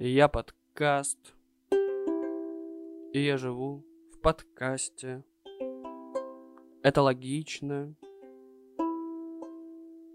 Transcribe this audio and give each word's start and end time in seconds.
Я 0.00 0.28
подкаст. 0.28 1.18
И 3.12 3.20
я 3.20 3.36
живу 3.36 3.84
в 4.12 4.20
подкасте. 4.20 5.24
Это 6.84 7.02
логично. 7.02 7.96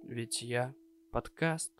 Ведь 0.03 0.41
я 0.41 0.73
подкаст. 1.11 1.73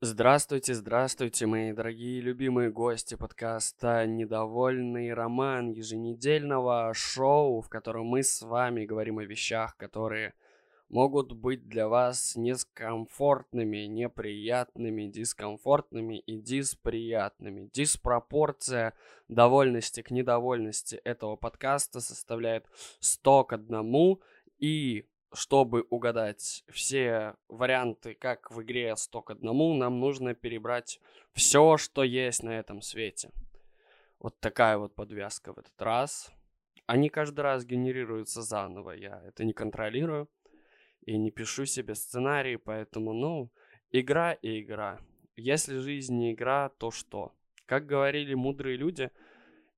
Здравствуйте, 0.00 0.74
здравствуйте, 0.74 1.46
мои 1.46 1.72
дорогие 1.72 2.20
любимые 2.20 2.72
гости 2.72 3.14
подкаста 3.14 4.06
«Недовольный 4.08 5.14
роман» 5.14 5.70
еженедельного 5.70 6.92
шоу, 6.94 7.60
в 7.60 7.68
котором 7.68 8.06
мы 8.06 8.24
с 8.24 8.42
вами 8.42 8.86
говорим 8.86 9.18
о 9.18 9.24
вещах, 9.24 9.76
которые 9.76 10.34
могут 10.88 11.32
быть 11.32 11.68
для 11.68 11.88
вас 11.88 12.34
дискомфортными, 12.36 13.86
неприятными, 13.86 15.06
дискомфортными 15.06 16.18
и 16.20 16.38
дисприятными. 16.38 17.68
Диспропорция 17.72 18.94
довольности 19.28 20.02
к 20.02 20.10
недовольности 20.10 20.96
этого 21.04 21.36
подкаста 21.36 22.00
составляет 22.00 22.66
100 23.00 23.44
к 23.44 23.52
1, 23.52 24.18
и 24.58 25.06
чтобы 25.32 25.86
угадать 25.90 26.64
все 26.68 27.34
варианты, 27.48 28.14
как 28.14 28.50
в 28.50 28.62
игре 28.62 28.96
100 28.96 29.22
к 29.22 29.30
1, 29.32 29.78
нам 29.78 30.00
нужно 30.00 30.34
перебрать 30.34 31.00
все, 31.34 31.76
что 31.76 32.02
есть 32.02 32.42
на 32.42 32.58
этом 32.58 32.80
свете. 32.80 33.30
Вот 34.18 34.40
такая 34.40 34.78
вот 34.78 34.94
подвязка 34.94 35.52
в 35.52 35.58
этот 35.58 35.80
раз. 35.80 36.32
Они 36.86 37.10
каждый 37.10 37.40
раз 37.40 37.66
генерируются 37.66 38.40
заново, 38.40 38.92
я 38.92 39.22
это 39.26 39.44
не 39.44 39.52
контролирую 39.52 40.28
и 41.06 41.16
не 41.16 41.30
пишу 41.30 41.66
себе 41.66 41.94
сценарий, 41.94 42.56
поэтому, 42.56 43.12
ну, 43.12 43.50
игра 43.90 44.32
и 44.32 44.60
игра. 44.60 45.00
Если 45.36 45.78
жизнь 45.78 46.16
не 46.16 46.32
игра, 46.32 46.68
то 46.68 46.90
что? 46.90 47.32
Как 47.66 47.86
говорили 47.86 48.34
мудрые 48.34 48.76
люди, 48.76 49.10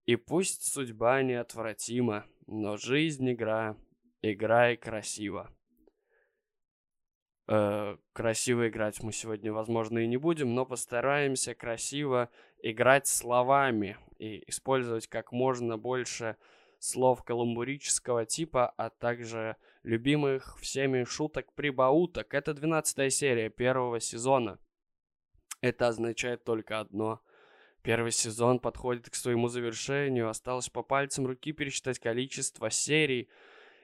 и 0.07 0.17
пусть 0.17 0.73
судьба 0.73 1.23
неотвратима, 1.23 2.25
но 2.47 2.77
жизнь 2.77 3.33
игра, 3.33 3.77
играй 4.23 4.77
красиво. 4.77 5.51
Э, 7.47 7.97
красиво 8.13 8.69
играть 8.69 9.03
мы 9.03 9.13
сегодня, 9.13 9.53
возможно, 9.53 9.99
и 9.99 10.07
не 10.07 10.17
будем, 10.17 10.55
но 10.55 10.65
постараемся 10.65 11.55
красиво 11.55 12.31
играть 12.63 13.09
словами 13.09 13.97
и 14.19 14.45
использовать 14.49 15.09
как 15.09 15.33
можно 15.33 15.77
больше 15.77 16.37
слов 16.79 17.25
каламбурического 17.25 18.25
типа, 18.25 18.69
а 18.77 18.91
также 18.91 19.57
любимых 19.83 20.59
всеми 20.61 21.05
шуток-прибауток. 21.05 22.35
Это 22.35 22.55
12 22.55 23.13
серия 23.13 23.51
первого 23.51 24.01
сезона. 24.01 24.59
Это 25.61 25.89
означает 25.89 26.45
только 26.45 26.81
одно. 26.81 27.21
Первый 27.83 28.13
сезон 28.13 28.59
подходит 28.59 29.09
к 29.09 29.15
своему 29.15 29.49
завершению. 29.49 30.29
Осталось 30.29 30.69
по 30.69 30.83
пальцам 30.83 31.27
руки 31.27 31.53
пересчитать 31.53 31.99
количество 31.99 32.71
серий. 32.71 33.29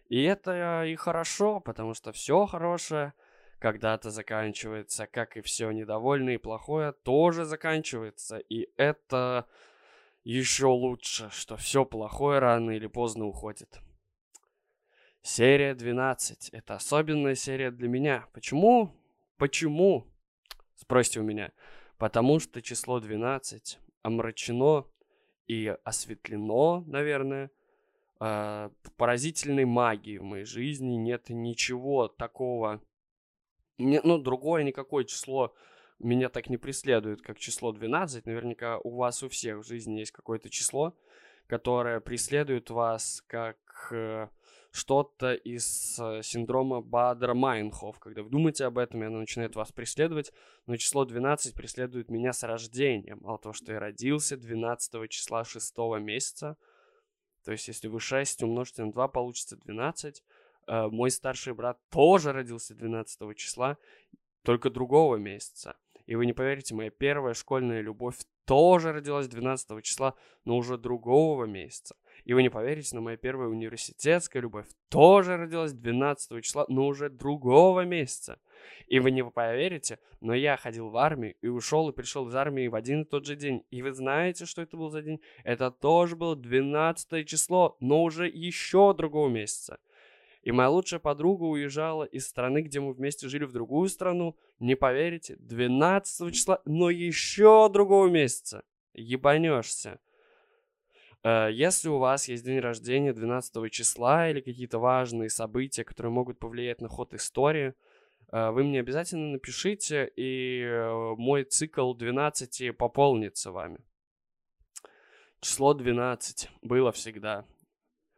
И 0.08 0.22
это 0.22 0.84
и 0.84 0.94
хорошо, 0.96 1.60
потому 1.60 1.94
что 1.94 2.12
все 2.12 2.46
хорошее 2.46 3.14
когда-то 3.58 4.10
заканчивается, 4.10 5.06
как 5.06 5.36
и 5.36 5.40
все 5.40 5.70
недовольное 5.70 6.34
и 6.34 6.38
плохое 6.38 6.92
тоже 6.92 7.44
заканчивается. 7.44 8.38
И 8.38 8.68
это 8.76 9.46
еще 10.24 10.66
лучше, 10.66 11.30
что 11.30 11.56
все 11.56 11.84
плохое 11.84 12.38
рано 12.38 12.72
или 12.72 12.86
поздно 12.86 13.24
уходит. 13.24 13.80
Серия 15.26 15.74
12. 15.74 16.50
Это 16.50 16.76
особенная 16.76 17.34
серия 17.34 17.72
для 17.72 17.88
меня. 17.88 18.28
Почему? 18.32 18.94
Почему? 19.38 20.06
Спросите 20.76 21.18
у 21.18 21.24
меня. 21.24 21.50
Потому 21.98 22.38
что 22.38 22.62
число 22.62 23.00
12 23.00 23.80
омрачено 24.02 24.86
и 25.48 25.76
осветлено, 25.82 26.84
наверное, 26.86 27.50
э, 28.20 28.70
поразительной 28.96 29.64
магией 29.64 30.18
в 30.18 30.22
моей 30.22 30.44
жизни. 30.44 30.94
Нет 30.94 31.28
ничего 31.28 32.06
такого, 32.06 32.80
ну, 33.78 34.18
другое 34.18 34.62
никакое 34.62 35.02
число 35.02 35.52
меня 35.98 36.28
так 36.28 36.48
не 36.50 36.56
преследует, 36.56 37.20
как 37.20 37.40
число 37.40 37.72
12. 37.72 38.26
Наверняка 38.26 38.78
у 38.78 38.94
вас 38.94 39.24
у 39.24 39.28
всех 39.28 39.58
в 39.58 39.66
жизни 39.66 39.98
есть 39.98 40.12
какое-то 40.12 40.50
число, 40.50 40.96
которое 41.48 41.98
преследует 41.98 42.70
вас 42.70 43.24
как 43.26 43.58
э, 43.90 44.28
что-то 44.76 45.32
из 45.32 45.98
э, 45.98 46.22
синдрома 46.22 46.82
Бадера-Майнхоф. 46.82 47.98
Когда 47.98 48.22
вы 48.22 48.30
думаете 48.30 48.66
об 48.66 48.78
этом, 48.78 49.02
и 49.02 49.06
оно 49.06 49.20
начинает 49.20 49.56
вас 49.56 49.72
преследовать. 49.72 50.32
Но 50.66 50.76
число 50.76 51.04
12 51.04 51.54
преследует 51.54 52.10
меня 52.10 52.32
с 52.32 52.42
рождения. 52.42 53.16
Мало 53.16 53.38
того, 53.38 53.52
что 53.54 53.72
я 53.72 53.80
родился 53.80 54.36
12 54.36 55.10
числа 55.10 55.44
6 55.44 55.78
месяца. 56.00 56.56
То 57.44 57.52
есть, 57.52 57.68
если 57.68 57.88
вы 57.88 58.00
6 58.00 58.42
умножите 58.42 58.84
на 58.84 58.92
2, 58.92 59.08
получится 59.08 59.56
12. 59.56 60.22
Э, 60.66 60.88
мой 60.88 61.10
старший 61.10 61.54
брат 61.54 61.78
тоже 61.90 62.32
родился 62.32 62.74
12 62.74 63.34
числа, 63.36 63.78
только 64.42 64.68
другого 64.68 65.16
месяца. 65.16 65.76
И 66.04 66.14
вы 66.14 66.26
не 66.26 66.32
поверите, 66.32 66.74
моя 66.74 66.90
первая 66.90 67.34
школьная 67.34 67.80
любовь 67.80 68.16
тоже 68.44 68.92
родилась 68.92 69.26
12 69.26 69.82
числа, 69.82 70.14
но 70.44 70.56
уже 70.56 70.78
другого 70.78 71.44
месяца. 71.46 71.96
И 72.26 72.34
вы 72.34 72.42
не 72.42 72.48
поверите, 72.48 72.96
но 72.96 73.02
моя 73.02 73.16
первая 73.16 73.48
университетская 73.48 74.42
любовь 74.42 74.66
тоже 74.88 75.36
родилась 75.36 75.72
12 75.72 76.42
числа, 76.42 76.66
но 76.68 76.88
уже 76.88 77.08
другого 77.08 77.82
месяца. 77.84 78.40
И 78.88 78.98
вы 78.98 79.12
не 79.12 79.24
поверите, 79.24 80.00
но 80.20 80.34
я 80.34 80.56
ходил 80.56 80.90
в 80.90 80.96
армию 80.96 81.36
и 81.40 81.46
ушел 81.46 81.88
и 81.88 81.92
пришел 81.92 82.26
из 82.28 82.34
армии 82.34 82.66
в 82.66 82.74
один 82.74 83.02
и 83.02 83.04
тот 83.04 83.26
же 83.26 83.36
день. 83.36 83.64
И 83.70 83.80
вы 83.80 83.92
знаете, 83.92 84.44
что 84.44 84.60
это 84.60 84.76
был 84.76 84.90
за 84.90 85.02
день? 85.02 85.20
Это 85.44 85.70
тоже 85.70 86.16
было 86.16 86.34
12 86.34 87.28
число, 87.28 87.76
но 87.78 88.02
уже 88.02 88.26
еще 88.26 88.92
другого 88.92 89.28
месяца. 89.28 89.78
И 90.42 90.50
моя 90.50 90.68
лучшая 90.68 90.98
подруга 90.98 91.44
уезжала 91.44 92.02
из 92.02 92.26
страны, 92.26 92.62
где 92.62 92.80
мы 92.80 92.92
вместе 92.92 93.28
жили, 93.28 93.44
в 93.44 93.52
другую 93.52 93.88
страну. 93.88 94.36
Не 94.58 94.74
поверите, 94.74 95.36
12 95.36 96.34
числа, 96.34 96.60
но 96.64 96.90
еще 96.90 97.68
другого 97.72 98.08
месяца. 98.08 98.64
Ебанешься. 98.94 100.00
Э, 101.26 101.48
если 101.50 101.88
у 101.88 101.98
вас 101.98 102.28
есть 102.28 102.44
день 102.44 102.60
рождения 102.60 103.12
12 103.12 103.68
числа 103.72 104.30
или 104.30 104.40
какие-то 104.40 104.78
важные 104.78 105.28
события, 105.28 105.82
которые 105.82 106.12
могут 106.12 106.38
повлиять 106.38 106.80
на 106.80 106.88
ход 106.88 107.14
истории, 107.14 107.74
э, 108.30 108.50
вы 108.50 108.62
мне 108.62 108.78
обязательно 108.78 109.32
напишите, 109.32 110.06
и 110.14 110.62
э, 110.62 111.14
мой 111.16 111.42
цикл 111.42 111.94
12 111.94 112.76
пополнится 112.76 113.50
вами. 113.50 113.80
Число 115.40 115.74
12 115.74 116.48
было 116.62 116.92
всегда. 116.92 117.44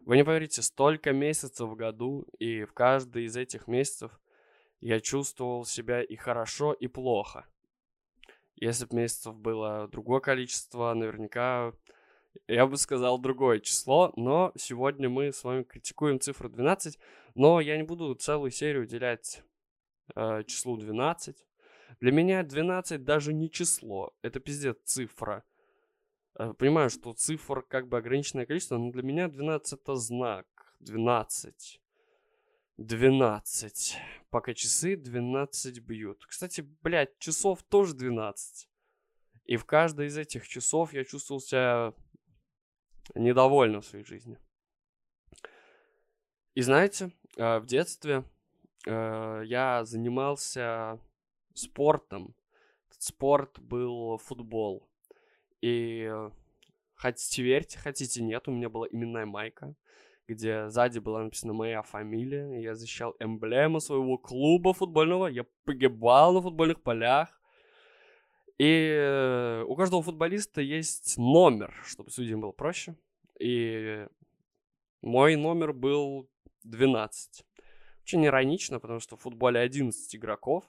Вы 0.05 0.17
не 0.17 0.25
поверите, 0.25 0.61
столько 0.61 1.13
месяцев 1.13 1.67
в 1.67 1.77
году, 1.77 2.27
и 2.39 2.65
в 2.65 2.75
каждый 2.75 3.25
из 3.25 3.39
этих 3.39 3.69
месяцев 3.69 4.21
я 4.81 5.01
чувствовал 5.01 5.65
себя 5.65 6.03
и 6.03 6.15
хорошо, 6.17 6.75
и 6.75 6.89
плохо. 6.89 7.47
Если 8.55 8.85
бы 8.85 8.97
месяцев 8.97 9.35
было 9.35 9.89
другое 9.89 10.21
количество, 10.21 10.93
наверняка 10.93 11.73
я 12.47 12.67
бы 12.67 12.77
сказал 12.77 13.19
другое 13.19 13.61
число, 13.61 14.13
но 14.17 14.53
сегодня 14.57 15.09
мы 15.09 15.33
с 15.33 15.45
вами 15.45 15.63
критикуем 15.63 16.21
цифру 16.21 16.49
12, 16.49 16.99
но 17.35 17.61
я 17.61 17.77
не 17.77 17.83
буду 17.83 18.15
целую 18.15 18.51
серию 18.51 18.85
уделять 18.85 19.43
э, 20.15 20.45
числу 20.45 20.77
12. 20.77 21.37
Для 22.01 22.13
меня 22.13 22.43
12 22.43 23.05
даже 23.05 23.33
не 23.33 23.51
число, 23.51 24.13
это 24.23 24.41
пиздец 24.41 24.77
цифра. 24.85 25.45
Э, 26.39 26.53
понимаю, 26.55 26.91
что 26.91 27.13
цифр 27.13 27.63
как 27.63 27.89
бы 27.89 27.99
ограниченное 27.99 28.47
количество, 28.47 28.79
но 28.79 28.91
для 28.91 29.03
меня 29.03 29.29
12 29.29 29.81
это 29.81 29.97
знак. 29.97 30.47
12. 30.81 31.81
12. 32.77 33.97
Пока 34.31 34.55
часы 34.55 34.97
12 34.97 35.81
бьют. 35.81 36.25
Кстати, 36.27 36.61
блядь, 36.83 37.19
часов 37.19 37.63
тоже 37.65 37.95
12. 37.95 38.69
И 39.47 39.57
в 39.57 39.65
каждой 39.65 40.07
из 40.07 40.17
этих 40.17 40.47
часов 40.47 40.93
я 40.93 41.05
чувствовал 41.05 41.41
себя 41.41 41.95
недовольным 43.15 43.81
в 43.81 43.87
своей 43.87 44.05
жизни. 44.05 44.39
И 46.55 46.63
знаете, 46.63 47.13
э, 47.37 47.59
в 47.59 47.67
детстве 47.67 48.25
э, 48.87 49.43
я 49.45 49.85
занимался 49.85 50.99
спортом. 51.55 52.35
Спорт 52.99 53.61
был 53.61 54.19
футбол. 54.19 54.89
И 55.61 56.11
хотите 56.95 57.43
верьте, 57.43 57.79
хотите 57.79 58.23
нет, 58.23 58.49
у 58.49 58.51
меня 58.51 58.69
была 58.69 58.87
именная 58.91 59.25
майка, 59.25 59.75
где 60.27 60.69
сзади 60.69 60.99
была 60.99 61.23
написана 61.23 61.53
моя 61.53 61.83
фамилия. 61.83 62.61
Я 62.61 62.75
защищал 62.75 63.15
эмблему 63.21 63.81
своего 63.81 64.19
клуба 64.19 64.75
футбольного. 64.75 65.29
Я 65.29 65.47
погибал 65.65 66.35
на 66.35 66.43
футбольных 66.43 66.83
полях. 66.83 67.38
И 68.59 68.91
э, 68.93 69.65
у 69.67 69.77
каждого 69.77 70.03
футболиста 70.03 70.61
есть 70.61 71.17
номер, 71.17 71.75
чтобы 71.85 72.11
судьям 72.11 72.41
было 72.41 72.51
проще. 72.51 72.97
И 73.39 74.05
мой 75.01 75.37
номер 75.37 75.73
был 75.73 76.29
12. 76.65 77.45
Очень 78.03 78.27
иронично, 78.27 78.81
потому 78.81 78.99
что 78.99 79.17
в 79.17 79.21
футболе 79.21 79.61
11 79.61 80.17
игроков. 80.17 80.65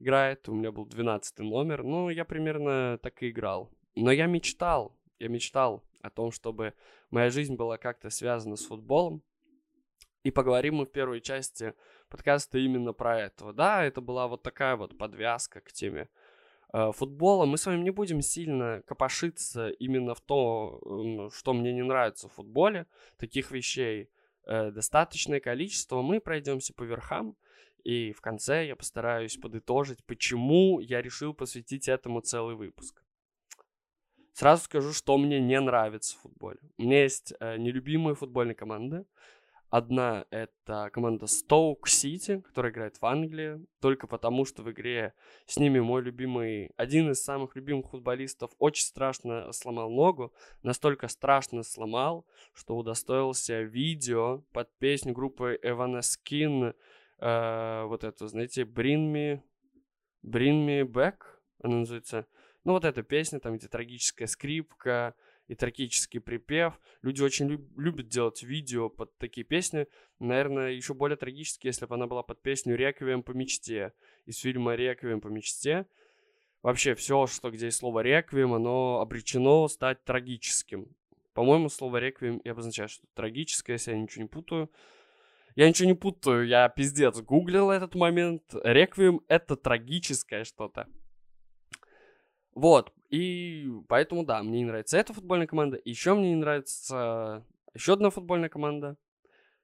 играет, 0.00 0.48
у 0.48 0.54
меня 0.54 0.72
был 0.72 0.86
12 0.86 1.38
номер, 1.38 1.84
ну, 1.84 2.10
я 2.10 2.24
примерно 2.24 2.98
так 3.00 3.22
и 3.22 3.30
играл. 3.30 3.70
Но 3.94 4.10
я 4.10 4.26
мечтал, 4.26 4.96
я 5.20 5.28
мечтал 5.28 5.84
о 6.02 6.10
том, 6.10 6.32
чтобы 6.32 6.74
моя 7.10 7.30
жизнь 7.30 7.54
была 7.54 7.78
как-то 7.78 8.10
связана 8.10 8.56
с 8.56 8.66
футболом. 8.66 9.22
И 10.24 10.32
поговорим 10.32 10.76
мы 10.76 10.86
в 10.86 10.90
первой 10.90 11.20
части 11.20 11.74
подкаста 12.08 12.58
именно 12.58 12.92
про 12.92 13.20
это. 13.20 13.52
Да, 13.52 13.84
это 13.84 14.00
была 14.00 14.26
вот 14.26 14.42
такая 14.42 14.74
вот 14.74 14.98
подвязка 14.98 15.60
к 15.60 15.70
теме 15.70 16.08
футбола. 16.92 17.46
Мы 17.46 17.56
с 17.56 17.66
вами 17.66 17.82
не 17.82 17.90
будем 17.90 18.20
сильно 18.20 18.82
копошиться 18.86 19.68
именно 19.68 20.14
в 20.14 20.20
то, 20.20 21.30
что 21.32 21.52
мне 21.52 21.72
не 21.72 21.82
нравится 21.82 22.28
в 22.28 22.32
футболе. 22.32 22.86
Таких 23.16 23.50
вещей 23.50 24.10
э, 24.46 24.70
достаточное 24.70 25.40
количество. 25.40 26.02
Мы 26.02 26.20
пройдемся 26.20 26.74
по 26.74 26.82
верхам. 26.82 27.36
И 27.84 28.12
в 28.12 28.20
конце 28.20 28.66
я 28.66 28.76
постараюсь 28.76 29.36
подытожить, 29.36 30.04
почему 30.06 30.80
я 30.80 31.02
решил 31.02 31.34
посвятить 31.34 31.86
этому 31.86 32.20
целый 32.22 32.56
выпуск. 32.56 33.04
Сразу 34.32 34.64
скажу, 34.64 34.92
что 34.92 35.16
мне 35.16 35.38
не 35.38 35.60
нравится 35.60 36.16
в 36.16 36.22
футболе. 36.22 36.58
У 36.78 36.82
меня 36.82 37.02
есть 37.02 37.34
э, 37.38 37.56
нелюбимые 37.56 38.16
футбольные 38.16 38.56
команды. 38.56 39.04
Одна— 39.74 40.24
это 40.30 40.88
команда 40.92 41.26
Stoke 41.26 41.86
City, 41.86 42.40
которая 42.42 42.70
играет 42.70 42.96
в 43.00 43.04
Англии, 43.04 43.58
только 43.80 44.06
потому, 44.06 44.44
что 44.44 44.62
в 44.62 44.70
игре 44.70 45.14
с 45.46 45.58
ними 45.58 45.80
мой 45.80 46.00
любимый, 46.00 46.70
один 46.76 47.10
из 47.10 47.24
самых 47.24 47.56
любимых 47.56 47.90
футболистов 47.90 48.52
очень 48.60 48.84
страшно 48.84 49.50
сломал 49.50 49.90
ногу, 49.90 50.32
настолько 50.62 51.08
страшно 51.08 51.64
сломал, 51.64 52.24
что 52.52 52.76
удостоился 52.76 53.62
видео 53.62 54.44
под 54.52 54.72
песню 54.78 55.12
группы 55.12 55.58
Evanescence, 55.60 56.76
э, 57.18 57.84
вот 57.86 58.04
эту, 58.04 58.28
знаете, 58.28 58.62
Bring 58.62 59.12
Me, 59.12 59.42
Bring 60.24 60.64
Me 60.68 60.82
Back, 60.84 61.16
она 61.60 61.78
называется. 61.78 62.28
Ну, 62.62 62.74
вот 62.74 62.84
эта 62.84 63.02
песня, 63.02 63.40
там, 63.40 63.56
где 63.56 63.66
трагическая 63.66 64.28
скрипка, 64.28 65.16
и 65.48 65.54
трагический 65.54 66.20
припев. 66.20 66.80
Люди 67.02 67.22
очень 67.22 67.48
люб- 67.48 67.78
любят 67.78 68.08
делать 68.08 68.42
видео 68.42 68.88
под 68.88 69.16
такие 69.18 69.44
песни. 69.44 69.86
Наверное, 70.18 70.72
еще 70.72 70.94
более 70.94 71.16
трагически, 71.16 71.66
если 71.66 71.86
бы 71.86 71.94
она 71.94 72.06
была 72.06 72.22
под 72.22 72.42
песню 72.42 72.76
«Реквием 72.76 73.22
по 73.22 73.32
мечте» 73.32 73.92
из 74.26 74.38
фильма 74.38 74.74
«Реквием 74.74 75.20
по 75.20 75.28
мечте». 75.28 75.86
Вообще 76.62 76.94
все, 76.94 77.26
что 77.26 77.50
где 77.50 77.66
есть 77.66 77.78
слово 77.78 78.00
«реквием», 78.00 78.54
оно 78.54 79.00
обречено 79.00 79.68
стать 79.68 80.02
трагическим. 80.04 80.96
По-моему, 81.34 81.68
слово 81.68 81.98
«реквием» 81.98 82.38
и 82.38 82.48
обозначает, 82.48 82.90
что 82.90 83.06
трагическое, 83.14 83.74
если 83.74 83.92
я 83.92 83.98
ничего 83.98 84.22
не 84.22 84.28
путаю. 84.28 84.70
Я 85.56 85.68
ничего 85.68 85.88
не 85.88 85.94
путаю, 85.94 86.46
я 86.46 86.68
пиздец 86.70 87.20
гуглил 87.20 87.70
этот 87.70 87.94
момент. 87.94 88.42
Реквием— 88.64 89.20
это 89.28 89.56
трагическое 89.56 90.44
что-то. 90.44 90.88
Вот, 92.54 92.92
и 93.10 93.70
поэтому, 93.88 94.24
да, 94.24 94.42
мне 94.42 94.58
не 94.58 94.64
нравится 94.64 94.98
эта 94.98 95.12
футбольная 95.12 95.46
команда. 95.46 95.80
Еще 95.84 96.14
мне 96.14 96.30
не 96.30 96.36
нравится 96.36 97.44
еще 97.74 97.94
одна 97.94 98.10
футбольная 98.10 98.48
команда. 98.48 98.96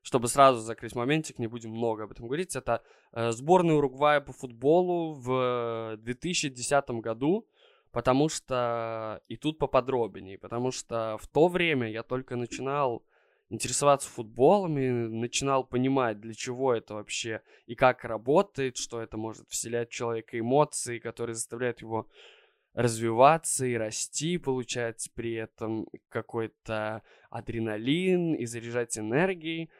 Чтобы 0.02 0.28
сразу 0.28 0.60
закрыть 0.60 0.94
моментик, 0.94 1.38
не 1.38 1.46
будем 1.46 1.70
много 1.70 2.04
об 2.04 2.12
этом 2.12 2.26
говорить. 2.26 2.56
Это 2.56 2.82
э, 3.12 3.32
сборная 3.32 3.74
Уругвая 3.74 4.20
по 4.20 4.32
футболу 4.32 5.12
в 5.12 5.96
2010 5.98 6.90
году. 7.02 7.46
Потому 7.92 8.28
что... 8.28 9.20
И 9.28 9.36
тут 9.36 9.58
поподробнее. 9.58 10.38
Потому 10.38 10.70
что 10.70 11.18
в 11.20 11.26
то 11.28 11.48
время 11.48 11.90
я 11.90 12.02
только 12.02 12.36
начинал 12.36 13.04
интересоваться 13.50 14.08
футболом 14.08 14.78
и 14.78 14.88
начинал 14.88 15.64
понимать, 15.64 16.20
для 16.20 16.34
чего 16.34 16.72
это 16.72 16.94
вообще 16.94 17.42
и 17.66 17.74
как 17.74 18.04
работает, 18.04 18.76
что 18.76 19.02
это 19.02 19.16
может 19.16 19.48
вселять 19.48 19.90
в 19.90 19.92
человека 19.92 20.38
эмоции, 20.38 21.00
которые 21.00 21.34
заставляют 21.34 21.80
его 21.82 22.06
развиваться 22.74 23.66
и 23.66 23.74
расти, 23.74 24.38
получать 24.38 25.10
при 25.14 25.34
этом 25.34 25.86
какой-то 26.08 27.02
адреналин 27.30 28.34
и 28.34 28.46
заряжать 28.46 28.98
энергией. 28.98 29.70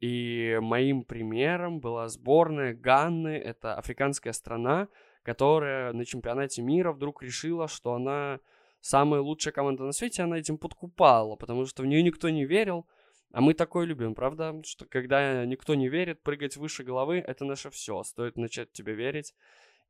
И 0.00 0.58
моим 0.62 1.04
примером 1.04 1.80
была 1.80 2.08
сборная 2.08 2.74
Ганны, 2.74 3.36
это 3.36 3.74
африканская 3.74 4.32
страна, 4.32 4.88
которая 5.22 5.92
на 5.92 6.04
чемпионате 6.06 6.62
мира 6.62 6.92
вдруг 6.92 7.22
решила, 7.22 7.68
что 7.68 7.94
она 7.94 8.40
самая 8.80 9.20
лучшая 9.20 9.52
команда 9.52 9.84
на 9.84 9.92
свете, 9.92 10.22
она 10.22 10.38
этим 10.38 10.56
подкупала, 10.56 11.36
потому 11.36 11.66
что 11.66 11.82
в 11.82 11.86
нее 11.86 12.02
никто 12.02 12.30
не 12.30 12.46
верил, 12.46 12.86
а 13.32 13.40
мы 13.40 13.54
такое 13.54 13.84
любим, 13.86 14.14
правда? 14.14 14.60
Что 14.64 14.86
когда 14.86 15.44
никто 15.44 15.74
не 15.74 15.88
верит, 15.88 16.22
прыгать 16.22 16.56
выше 16.56 16.82
головы— 16.82 17.18
это 17.26 17.44
наше 17.44 17.70
все. 17.70 18.02
Стоит 18.02 18.36
начать 18.36 18.72
тебе 18.72 18.94
верить, 18.94 19.34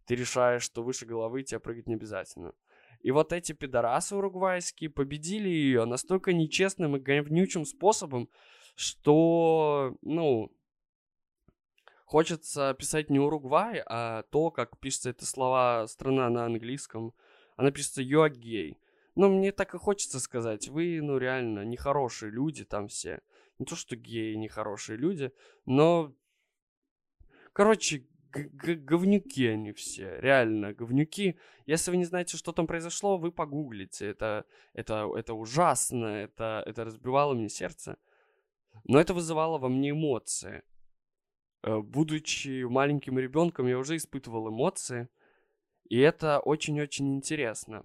ты 0.07 0.15
решаешь, 0.15 0.63
что 0.63 0.83
выше 0.83 1.07
головы 1.07 1.43
тебе 1.43 1.61
прыгать 1.61 1.87
не 1.87 1.95
обязательно. 1.95 2.55
И 3.01 3.11
вот 3.13 3.33
эти 3.33 3.53
пидорасы 3.53 4.15
уругвайские 4.17 4.91
победили 4.91 5.49
ее 5.49 5.85
настолько 5.85 6.33
нечестным 6.33 6.97
и 6.97 7.01
говнючим 7.01 7.65
способом, 7.65 8.29
что, 8.75 9.97
ну, 10.03 10.53
хочется 12.05 12.75
писать 12.79 13.09
не 13.09 13.19
Уругвай, 13.19 13.83
а 13.87 14.25
то, 14.25 14.51
как 14.51 14.79
пишется 14.79 15.11
это 15.11 15.25
слова 15.25 15.87
страна 15.87 16.29
на 16.29 16.45
английском. 16.45 17.15
Она 17.57 17.71
пишется 17.71 18.03
you 18.03 18.27
are. 18.27 18.77
Но 19.15 19.29
мне 19.29 19.53
так 19.53 19.75
и 19.75 19.79
хочется 19.79 20.21
сказать, 20.21 20.69
вы, 20.69 21.01
ну, 21.03 21.19
реально, 21.19 21.65
нехорошие 21.65 22.31
люди 22.31 22.65
там 22.65 22.89
все. 22.89 23.21
Не 23.59 23.67
то, 23.67 23.77
что 23.77 23.97
геи 23.97 24.35
нехорошие 24.35 24.97
люди, 24.97 25.33
но... 25.67 26.15
Короче, 27.53 28.07
говнюки 28.33 29.47
они 29.47 29.73
все, 29.73 30.19
реально, 30.21 30.73
говнюки. 30.73 31.39
Если 31.67 31.91
вы 31.91 31.97
не 31.97 32.05
знаете, 32.05 32.37
что 32.37 32.53
там 32.53 32.67
произошло, 32.67 33.19
вы 33.19 33.33
погуглите. 33.33 34.07
Это, 34.07 34.45
это, 34.73 35.11
это 35.17 35.35
ужасно, 35.35 36.07
это, 36.07 36.63
это 36.67 36.85
разбивало 36.85 37.35
мне 37.35 37.49
сердце. 37.49 37.97
Но 38.85 39.01
это 39.01 39.15
вызывало 39.15 39.59
во 39.59 39.69
мне 39.69 39.91
эмоции. 39.91 40.63
Э, 41.63 41.81
будучи 41.81 42.65
маленьким 42.65 43.19
ребенком, 43.19 43.67
я 43.67 43.79
уже 43.79 43.97
испытывал 43.97 44.49
эмоции. 44.49 45.09
И 45.89 45.99
это 45.99 46.41
очень-очень 46.41 47.15
интересно. 47.15 47.85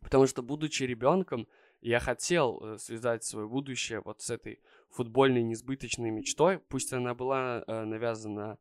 Потому 0.00 0.26
что, 0.26 0.42
будучи 0.42 0.82
ребенком, 0.82 1.46
я 1.80 2.00
хотел 2.00 2.60
э, 2.60 2.78
связать 2.78 3.24
свое 3.24 3.48
будущее 3.48 4.00
вот 4.04 4.20
с 4.20 4.30
этой 4.30 4.60
футбольной 4.90 5.42
несбыточной 5.42 6.10
мечтой. 6.10 6.58
Пусть 6.58 6.92
она 6.92 7.14
была 7.14 7.64
э, 7.66 7.84
навязана 7.84 8.58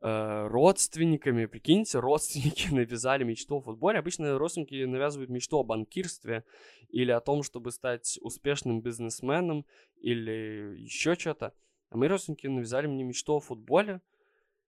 э, 0.00 0.46
родственниками, 0.48 1.46
прикиньте, 1.46 1.98
родственники 1.98 2.68
навязали 2.72 3.24
мечту 3.24 3.56
о 3.56 3.60
футболе. 3.60 3.98
Обычно 3.98 4.38
родственники 4.38 4.84
навязывают 4.84 5.30
мечту 5.30 5.58
о 5.58 5.64
банкирстве 5.64 6.44
или 6.88 7.10
о 7.10 7.20
том, 7.20 7.42
чтобы 7.42 7.72
стать 7.72 8.18
успешным 8.22 8.80
бизнесменом 8.80 9.64
или 10.00 10.76
еще 10.78 11.14
что-то. 11.14 11.54
А 11.90 11.96
мои 11.96 12.08
родственники 12.08 12.46
навязали 12.46 12.86
мне 12.86 13.04
мечту 13.04 13.36
о 13.36 13.40
футболе 13.40 14.00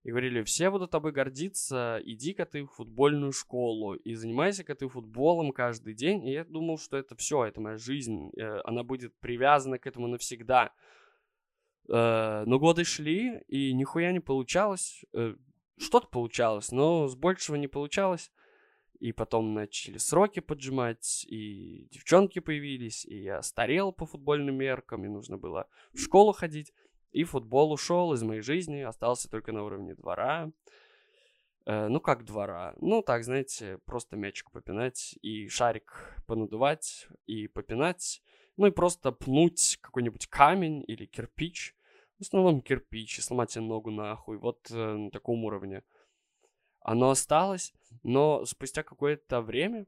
и 0.03 0.09
говорили, 0.09 0.41
все 0.43 0.71
будут 0.71 0.91
тобой 0.91 1.11
гордиться, 1.11 2.01
иди-ка 2.03 2.45
ты 2.45 2.63
в 2.63 2.71
футбольную 2.71 3.31
школу 3.31 3.93
и 3.93 4.15
занимайся-ка 4.15 4.73
ты 4.73 4.87
футболом 4.87 5.51
каждый 5.51 5.93
день. 5.93 6.25
И 6.27 6.31
я 6.31 6.43
думал, 6.43 6.79
что 6.79 6.97
это 6.97 7.15
все, 7.15 7.45
это 7.45 7.61
моя 7.61 7.77
жизнь, 7.77 8.31
э, 8.35 8.61
она 8.63 8.83
будет 8.83 9.15
привязана 9.19 9.77
к 9.77 9.85
этому 9.85 10.07
навсегда. 10.07 10.71
Э, 11.89 12.43
но 12.45 12.59
годы 12.59 12.83
шли, 12.83 13.41
и 13.47 13.73
нихуя 13.73 14.11
не 14.11 14.19
получалось. 14.19 15.05
Э, 15.13 15.35
что-то 15.77 16.07
получалось, 16.07 16.71
но 16.71 17.07
с 17.07 17.15
большего 17.15 17.55
не 17.55 17.67
получалось. 17.67 18.31
И 18.99 19.13
потом 19.13 19.55
начали 19.55 19.97
сроки 19.97 20.41
поджимать, 20.41 21.25
и 21.27 21.87
девчонки 21.91 22.37
появились, 22.37 23.03
и 23.05 23.23
я 23.23 23.41
старел 23.41 23.91
по 23.91 24.05
футбольным 24.05 24.55
меркам, 24.55 25.03
и 25.03 25.07
нужно 25.07 25.39
было 25.39 25.67
в 25.91 25.99
школу 25.99 26.33
ходить. 26.33 26.71
И 27.11 27.23
футбол 27.23 27.71
ушел 27.73 28.13
из 28.13 28.21
моей 28.21 28.41
жизни, 28.41 28.81
остался 28.81 29.29
только 29.29 29.51
на 29.51 29.63
уровне 29.63 29.95
двора. 29.95 30.51
Э, 31.65 31.87
ну, 31.87 31.99
как 31.99 32.25
двора? 32.25 32.75
Ну, 32.79 33.01
так, 33.01 33.23
знаете, 33.23 33.79
просто 33.85 34.15
мячик 34.17 34.51
попинать 34.51 35.17
и 35.21 35.47
шарик 35.47 36.15
понадувать 36.27 37.07
и 37.25 37.47
попинать. 37.47 38.21
Ну 38.61 38.67
и 38.67 38.69
просто 38.71 39.11
пнуть 39.11 39.79
какой-нибудь 39.81 40.27
камень 40.27 40.85
или 40.87 41.07
кирпич. 41.07 41.75
В 42.19 42.21
основном 42.21 42.61
кирпич 42.61 43.17
и 43.17 43.21
сломать 43.23 43.49
себе 43.49 43.63
ногу 43.63 43.89
нахуй. 43.89 44.37
Вот 44.37 44.69
э, 44.69 44.75
на 44.75 45.09
таком 45.09 45.43
уровне. 45.45 45.81
Оно 46.79 47.09
осталось, 47.09 47.73
но 48.03 48.45
спустя 48.45 48.83
какое-то 48.83 49.41
время 49.41 49.87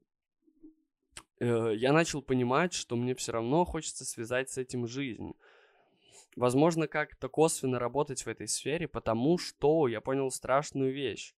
э, 1.40 1.74
я 1.76 1.94
начал 1.94 2.24
понимать, 2.24 2.74
что 2.74 2.96
мне 2.96 3.14
все 3.14 3.34
равно 3.34 3.64
хочется 3.64 4.06
связать 4.06 4.50
с 4.50 4.58
этим 4.58 4.88
жизнь. 4.88 5.34
Возможно, 6.36 6.88
как-то 6.88 7.30
косвенно 7.30 7.78
работать 7.78 8.24
в 8.24 8.28
этой 8.28 8.48
сфере, 8.48 8.88
потому 8.88 9.38
что 9.38 9.88
я 9.88 10.02
понял 10.02 10.32
страшную 10.32 10.92
вещь. 10.92 11.36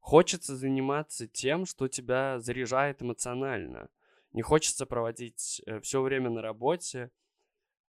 Хочется 0.00 0.56
заниматься 0.56 1.28
тем, 1.28 1.64
что 1.64 1.86
тебя 1.86 2.40
заряжает 2.40 3.02
эмоционально. 3.02 3.88
Не 4.36 4.42
хочется 4.42 4.84
проводить 4.84 5.62
э, 5.64 5.80
все 5.80 6.02
время 6.02 6.28
на 6.28 6.42
работе, 6.42 7.10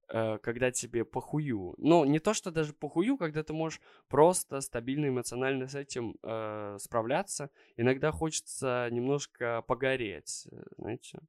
э, 0.09 0.37
когда 0.37 0.69
тебе 0.69 1.03
похую. 1.03 1.73
Ну, 1.79 2.05
не 2.05 2.19
то, 2.19 2.35
что 2.35 2.51
даже 2.51 2.71
похую, 2.71 3.17
когда 3.17 3.41
ты 3.41 3.51
можешь 3.51 3.81
просто 4.09 4.61
стабильно 4.61 5.07
эмоционально 5.07 5.67
с 5.67 5.73
этим 5.73 6.15
э, 6.21 6.77
справляться. 6.79 7.49
Иногда 7.77 8.11
хочется 8.11 8.87
немножко 8.91 9.63
погореть, 9.63 10.47
э, 10.51 10.63
знаете. 10.77 11.19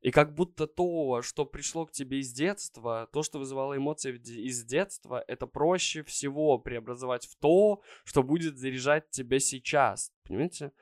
И 0.00 0.10
как 0.10 0.34
будто 0.34 0.66
то, 0.66 1.20
что 1.20 1.44
пришло 1.44 1.84
к 1.84 1.92
тебе 1.92 2.20
из 2.20 2.32
детства, 2.32 3.10
то, 3.12 3.22
что 3.22 3.38
вызывало 3.38 3.76
эмоции 3.76 4.16
из 4.16 4.64
детства, 4.64 5.22
это 5.28 5.46
проще 5.46 6.02
всего 6.02 6.58
преобразовать 6.58 7.26
в 7.26 7.36
то, 7.36 7.82
что 8.04 8.22
будет 8.22 8.56
заряжать 8.56 9.10
тебя 9.10 9.38
сейчас. 9.38 10.12
Понимаете? 10.22 10.72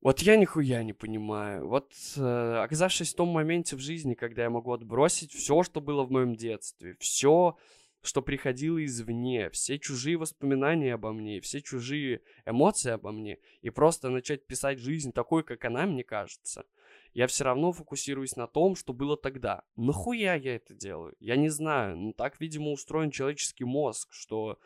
Вот 0.00 0.20
я 0.20 0.36
нихуя 0.36 0.82
не 0.82 0.92
понимаю. 0.92 1.66
Вот 1.68 1.92
э, 2.16 2.60
оказавшись 2.62 3.12
в 3.12 3.16
том 3.16 3.28
моменте 3.28 3.76
в 3.76 3.80
жизни, 3.80 4.14
когда 4.14 4.42
я 4.42 4.50
могу 4.50 4.72
отбросить 4.72 5.32
все, 5.32 5.62
что 5.62 5.80
было 5.80 6.04
в 6.04 6.10
моем 6.10 6.36
детстве, 6.36 6.96
все, 7.00 7.56
что 8.02 8.22
приходило 8.22 8.84
извне, 8.84 9.50
все 9.50 9.78
чужие 9.78 10.16
воспоминания 10.16 10.94
обо 10.94 11.12
мне, 11.12 11.40
все 11.40 11.60
чужие 11.60 12.22
эмоции 12.44 12.92
обо 12.92 13.10
мне, 13.10 13.38
и 13.62 13.70
просто 13.70 14.10
начать 14.10 14.46
писать 14.46 14.78
жизнь 14.78 15.12
такой, 15.12 15.42
как 15.42 15.64
она 15.64 15.86
мне 15.86 16.04
кажется, 16.04 16.64
я 17.12 17.26
все 17.26 17.44
равно 17.44 17.72
фокусируюсь 17.72 18.36
на 18.36 18.46
том, 18.46 18.76
что 18.76 18.92
было 18.92 19.16
тогда. 19.16 19.62
Нахуя 19.76 20.34
я 20.34 20.56
это 20.56 20.74
делаю? 20.74 21.16
Я 21.18 21.36
не 21.36 21.48
знаю. 21.48 21.96
Ну, 21.96 22.12
так, 22.12 22.38
видимо, 22.40 22.72
устроен 22.72 23.10
человеческий 23.10 23.64
мозг, 23.64 24.12
что 24.12 24.58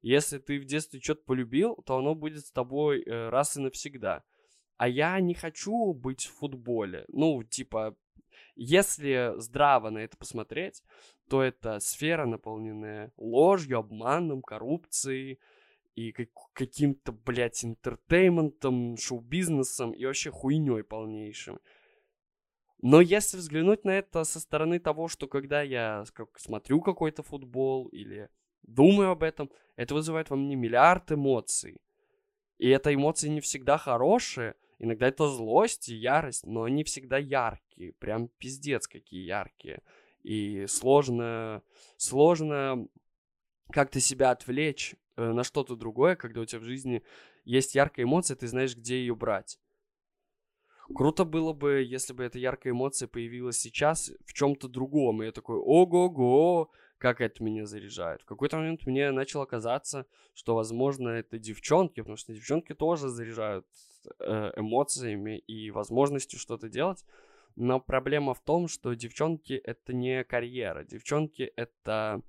если 0.00 0.38
ты 0.38 0.60
в 0.60 0.64
детстве 0.64 1.00
что-то 1.00 1.22
полюбил, 1.24 1.74
то 1.84 1.96
оно 1.96 2.14
будет 2.14 2.46
с 2.46 2.52
тобой 2.52 3.02
э, 3.02 3.28
раз 3.30 3.56
и 3.56 3.60
навсегда. 3.60 4.22
А 4.78 4.88
я 4.88 5.20
не 5.20 5.34
хочу 5.34 5.92
быть 5.92 6.26
в 6.26 6.38
футболе. 6.38 7.04
Ну, 7.08 7.42
типа, 7.42 7.96
если 8.54 9.34
здраво 9.36 9.90
на 9.90 9.98
это 9.98 10.16
посмотреть, 10.16 10.82
то 11.28 11.42
это 11.42 11.80
сфера, 11.80 12.26
наполненная 12.26 13.12
ложью, 13.16 13.78
обманом, 13.78 14.40
коррупцией 14.40 15.40
и 15.96 16.12
как- 16.12 16.28
каким-то, 16.52 17.10
блядь, 17.10 17.64
интертейментом, 17.64 18.96
шоу-бизнесом 18.96 19.90
и 19.90 20.06
вообще 20.06 20.30
хуйней 20.30 20.84
полнейшим. 20.84 21.58
Но 22.80 23.00
если 23.00 23.36
взглянуть 23.36 23.84
на 23.84 23.98
это 23.98 24.22
со 24.22 24.38
стороны 24.38 24.78
того, 24.78 25.08
что 25.08 25.26
когда 25.26 25.62
я 25.62 26.04
как, 26.12 26.38
смотрю 26.38 26.80
какой-то 26.80 27.24
футбол 27.24 27.88
или 27.88 28.28
думаю 28.62 29.10
об 29.10 29.24
этом, 29.24 29.50
это 29.74 29.94
вызывает 29.94 30.30
во 30.30 30.36
мне 30.36 30.54
миллиард 30.54 31.10
эмоций. 31.10 31.80
И 32.58 32.68
это 32.68 32.94
эмоции 32.94 33.28
не 33.28 33.40
всегда 33.40 33.78
хорошие, 33.78 34.54
иногда 34.78 35.08
это 35.08 35.28
злость 35.28 35.88
и 35.88 35.94
ярость, 35.94 36.46
но 36.46 36.64
они 36.64 36.84
всегда 36.84 37.18
яркие, 37.18 37.92
прям 37.94 38.28
пиздец 38.28 38.86
какие 38.86 39.24
яркие. 39.24 39.82
И 40.22 40.66
сложно, 40.66 41.62
сложно 41.96 42.88
как-то 43.70 44.00
себя 44.00 44.30
отвлечь 44.30 44.94
э, 45.16 45.32
на 45.32 45.44
что-то 45.44 45.76
другое, 45.76 46.16
когда 46.16 46.40
у 46.40 46.44
тебя 46.44 46.60
в 46.60 46.64
жизни 46.64 47.02
есть 47.44 47.74
яркая 47.74 48.04
эмоция, 48.04 48.36
ты 48.36 48.46
знаешь, 48.46 48.76
где 48.76 48.98
ее 48.98 49.14
брать. 49.14 49.58
Круто 50.94 51.24
было 51.24 51.52
бы, 51.52 51.82
если 51.86 52.14
бы 52.14 52.24
эта 52.24 52.38
яркая 52.38 52.72
эмоция 52.72 53.08
появилась 53.08 53.58
сейчас 53.58 54.10
в 54.24 54.32
чем-то 54.32 54.68
другом. 54.68 55.22
И 55.22 55.26
я 55.26 55.32
такой, 55.32 55.56
ого-го, 55.56 56.70
как 56.98 57.20
это 57.20 57.42
меня 57.42 57.66
заряжает. 57.66 58.22
В 58.22 58.24
какой-то 58.24 58.56
момент 58.56 58.86
мне 58.86 59.10
начало 59.10 59.44
казаться, 59.44 60.06
что, 60.34 60.54
возможно, 60.54 61.08
это 61.08 61.38
девчонки, 61.38 62.00
потому 62.00 62.16
что 62.16 62.32
девчонки 62.32 62.74
тоже 62.74 63.08
заряжают 63.08 63.66
э, 64.20 64.52
эмоциями 64.56 65.38
и 65.38 65.70
возможностью 65.70 66.38
что-то 66.38 66.68
делать. 66.68 67.04
Но 67.56 67.80
проблема 67.80 68.34
в 68.34 68.40
том, 68.40 68.68
что 68.68 68.94
девчонки 68.94 69.52
это 69.52 69.92
не 69.92 70.24
карьера. 70.24 70.84
Девчонки 70.84 71.52
это 71.56 72.22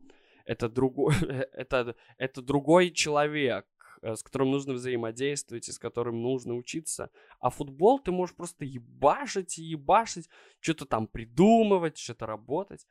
это 0.45 0.69
другой, 0.69 1.13
это, 1.53 1.95
это 2.17 2.41
другой 2.41 2.91
человек, 2.91 3.65
Э, 4.01 4.15
с 4.15 4.23
которым 4.23 4.51
нужно 4.51 4.73
взаимодействовать 4.73 5.67
и 5.67 5.71
с 5.71 5.79
которым 5.79 6.21
нужно 6.21 6.55
учиться. 6.55 7.09
А 7.39 7.49
футбол 7.49 7.99
ты 7.99 8.11
можешь 8.11 8.35
просто 8.35 8.63
ебашить 8.63 9.59
и 9.59 9.63
ебашить, 9.63 10.29
что-то 10.61 10.85
там 10.85 11.07
придумывать, 11.07 11.97
что-то 11.97 12.25
работать. 12.25 12.87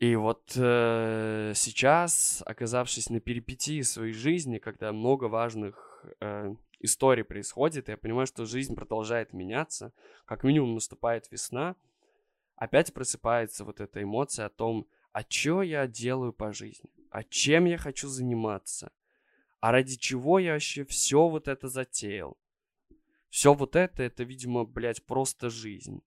И 0.00 0.14
вот 0.14 0.52
э, 0.54 1.52
сейчас, 1.56 2.40
оказавшись 2.46 3.10
на 3.10 3.18
перипетии 3.18 3.82
своей 3.82 4.12
жизни, 4.12 4.58
когда 4.58 4.92
много 4.92 5.24
важных 5.24 6.04
э, 6.20 6.54
историй 6.78 7.24
происходит, 7.24 7.88
я 7.88 7.96
понимаю, 7.96 8.28
что 8.28 8.44
жизнь 8.44 8.76
продолжает 8.76 9.32
меняться, 9.32 9.92
как 10.24 10.44
минимум 10.44 10.74
наступает 10.74 11.28
весна, 11.32 11.74
опять 12.54 12.94
просыпается 12.94 13.64
вот 13.64 13.80
эта 13.80 14.00
эмоция 14.00 14.46
о 14.46 14.50
том, 14.50 14.86
а 15.10 15.22
что 15.28 15.62
я 15.62 15.88
делаю 15.88 16.32
по 16.32 16.52
жизни, 16.52 16.90
а 17.10 17.24
чем 17.24 17.64
я 17.64 17.76
хочу 17.76 18.06
заниматься, 18.06 18.92
а 19.58 19.72
ради 19.72 19.96
чего 19.96 20.38
я 20.38 20.52
вообще 20.52 20.84
все 20.84 21.26
вот 21.28 21.48
это 21.48 21.66
затеял? 21.66 22.38
Все 23.30 23.52
вот 23.52 23.74
это, 23.74 24.04
это, 24.04 24.22
видимо, 24.22 24.64
блядь, 24.64 25.04
просто 25.04 25.50
жизнь. 25.50 26.02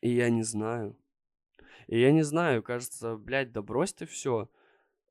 И 0.00 0.14
я 0.14 0.30
не 0.30 0.42
знаю. 0.42 0.96
И 1.86 2.00
я 2.00 2.12
не 2.12 2.22
знаю, 2.22 2.62
кажется, 2.62 3.16
блядь, 3.16 3.52
да 3.52 3.62
брось 3.62 3.92
ты 3.92 4.06
все. 4.06 4.48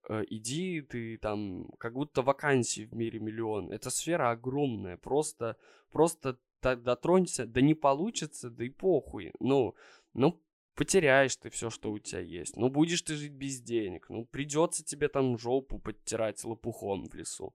Э, 0.09 0.23
иди 0.27 0.81
ты 0.81 1.17
там, 1.17 1.69
как 1.77 1.93
будто 1.93 2.21
вакансий 2.21 2.85
в 2.85 2.93
мире 2.93 3.19
миллион. 3.19 3.71
Эта 3.71 3.89
сфера 3.89 4.31
огромная, 4.31 4.97
просто, 4.97 5.57
просто 5.91 6.37
дотронься, 6.61 7.45
да 7.45 7.61
не 7.61 7.75
получится, 7.75 8.49
да 8.49 8.65
и 8.65 8.69
похуй. 8.69 9.31
Ну, 9.39 9.75
ну, 10.13 10.41
потеряешь 10.75 11.35
ты 11.35 11.49
все, 11.49 11.69
что 11.69 11.91
у 11.91 11.99
тебя 11.99 12.21
есть. 12.21 12.57
Ну, 12.57 12.69
будешь 12.69 13.01
ты 13.01 13.15
жить 13.15 13.33
без 13.33 13.61
денег. 13.61 14.07
Ну, 14.09 14.25
придется 14.25 14.83
тебе 14.83 15.07
там 15.07 15.37
жопу 15.37 15.79
подтирать 15.79 16.43
лопухом 16.43 17.07
в 17.07 17.13
лесу. 17.13 17.53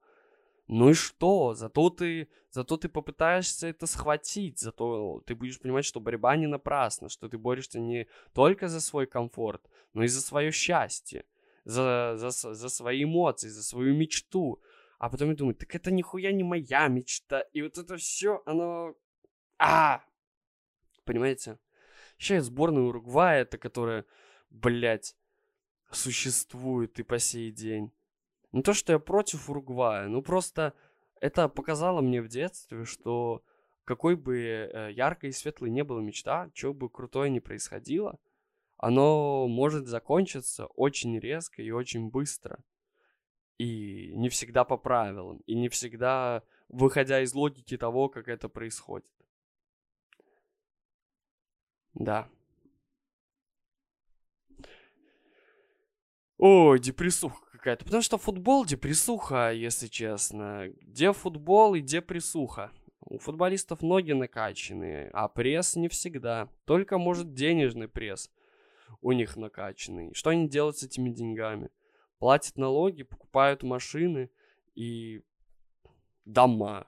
Ну 0.73 0.91
и 0.91 0.95
что? 0.95 1.55
Зато 1.55 1.91
ты, 1.91 2.29
зато 2.51 2.77
ты 2.77 2.89
попытаешься 2.89 3.67
это 3.67 3.87
схватить, 3.87 4.61
зато 4.61 5.21
ты 5.27 5.35
будешь 5.35 5.59
понимать, 5.59 5.85
что 5.85 5.99
борьба 5.99 6.37
не 6.37 6.47
напрасна, 6.47 7.09
что 7.09 7.29
ты 7.29 7.39
борешься 7.39 7.81
не 7.81 8.07
только 8.35 8.69
за 8.69 8.81
свой 8.81 9.09
комфорт, 9.09 9.69
но 9.95 10.05
и 10.05 10.07
за 10.07 10.21
свое 10.21 10.53
счастье, 10.53 11.25
за, 11.65 12.15
за, 12.17 12.31
за 12.31 12.69
свои 12.69 13.03
эмоции, 13.03 13.49
за 13.49 13.65
свою 13.65 13.97
мечту. 13.97 14.63
А 15.01 15.11
потом 15.11 15.31
я 15.31 15.35
думаю, 15.35 15.57
так 15.57 15.75
это 15.75 15.91
нихуя 15.91 16.31
не 16.31 16.45
моя 16.45 16.87
мечта. 16.87 17.41
И 17.53 17.63
вот 17.63 17.77
это 17.77 17.97
все, 17.97 18.41
оно... 18.47 18.95
А! 19.59 20.05
Понимаете? 21.05 21.59
Еще 22.17 22.41
сборная 22.43 22.85
Уругвая, 22.85 23.43
это 23.43 23.59
которая, 23.59 24.05
блядь, 24.51 25.17
существует 25.91 27.01
и 27.01 27.03
по 27.03 27.19
сей 27.19 27.51
день. 27.51 27.91
Не 28.53 28.63
то, 28.63 28.73
что 28.73 28.93
я 28.93 28.99
против 28.99 29.49
Уругвая, 29.49 30.09
ну 30.09 30.23
просто 30.23 30.75
это 31.21 31.49
показало 31.49 32.01
мне 32.01 32.21
в 32.21 32.29
детстве, 32.29 32.85
что 32.85 33.45
какой 33.85 34.17
бы 34.17 34.39
э, 34.39 34.93
яркой 34.93 35.31
и 35.31 35.33
светлой 35.33 35.71
не 35.71 35.85
была 35.85 36.01
мечта, 36.01 36.51
что 36.55 36.75
бы 36.75 36.89
крутое 36.89 37.31
ни 37.31 37.39
происходило, 37.39 38.19
оно 38.77 39.47
может 39.47 39.87
закончиться 39.87 40.67
очень 40.67 41.19
резко 41.19 41.63
и 41.63 41.71
очень 41.71 42.11
быстро. 42.11 42.59
И 43.59 44.13
не 44.15 44.31
всегда 44.31 44.65
по 44.65 44.79
правилам, 44.79 45.43
и 45.47 45.55
не 45.55 45.69
всегда 45.69 46.43
выходя 46.69 47.21
из 47.21 47.35
логики 47.35 47.77
того, 47.77 48.09
как 48.09 48.29
это 48.29 48.49
происходит. 48.49 49.11
Да. 51.95 52.29
Ой, 56.39 56.79
депрессуха 56.79 57.50
какая-то. 57.61 57.85
Потому 57.85 58.03
что 58.03 58.19
футбол 58.19 58.65
депрессуха, 58.65 59.53
если 59.53 59.87
честно. 59.87 60.69
Где 60.81 61.13
футбол 61.13 61.75
и 61.75 61.81
где 61.81 62.01
прессуха? 62.01 62.73
У 63.01 63.19
футболистов 63.19 63.83
ноги 63.83 64.13
накачанные, 64.13 65.11
а 65.13 65.29
пресс 65.29 65.77
не 65.77 65.89
всегда. 65.89 66.49
Только, 66.65 66.99
может, 66.99 67.35
денежный 67.35 67.89
пресс 67.89 68.31
у 69.01 69.13
них 69.13 69.37
накачанный. 69.37 70.13
Что 70.15 70.31
они 70.31 70.49
делают 70.49 70.79
с 70.79 70.83
этими 70.83 71.11
деньгами? 71.11 71.71
Платят 72.19 72.57
налоги, 72.57 73.03
покупают 73.03 73.63
машины 73.63 74.31
и 74.75 75.23
дома. 76.25 76.87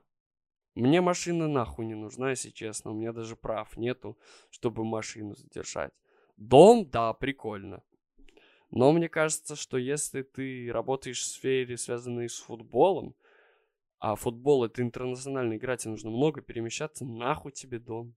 Мне 0.74 1.00
машина 1.00 1.48
нахуй 1.48 1.86
не 1.86 1.94
нужна, 1.94 2.30
если 2.30 2.50
честно. 2.50 2.92
У 2.92 2.94
меня 2.94 3.12
даже 3.12 3.36
прав 3.36 3.76
нету, 3.76 4.18
чтобы 4.50 4.84
машину 4.84 5.34
задержать. 5.34 5.92
Дом, 6.36 6.88
да, 6.90 7.12
прикольно. 7.12 7.82
Но 8.72 8.90
мне 8.90 9.10
кажется, 9.10 9.54
что 9.54 9.76
если 9.76 10.22
ты 10.22 10.72
работаешь 10.72 11.20
в 11.20 11.26
сфере, 11.26 11.76
связанной 11.76 12.30
с 12.30 12.38
футболом, 12.38 13.14
а 13.98 14.16
футбол 14.16 14.64
это 14.64 14.80
интернациональная 14.80 15.58
игра, 15.58 15.76
тебе 15.76 15.90
нужно 15.90 16.10
много 16.10 16.40
перемещаться, 16.40 17.04
нахуй 17.04 17.52
тебе 17.52 17.78
дом. 17.78 18.14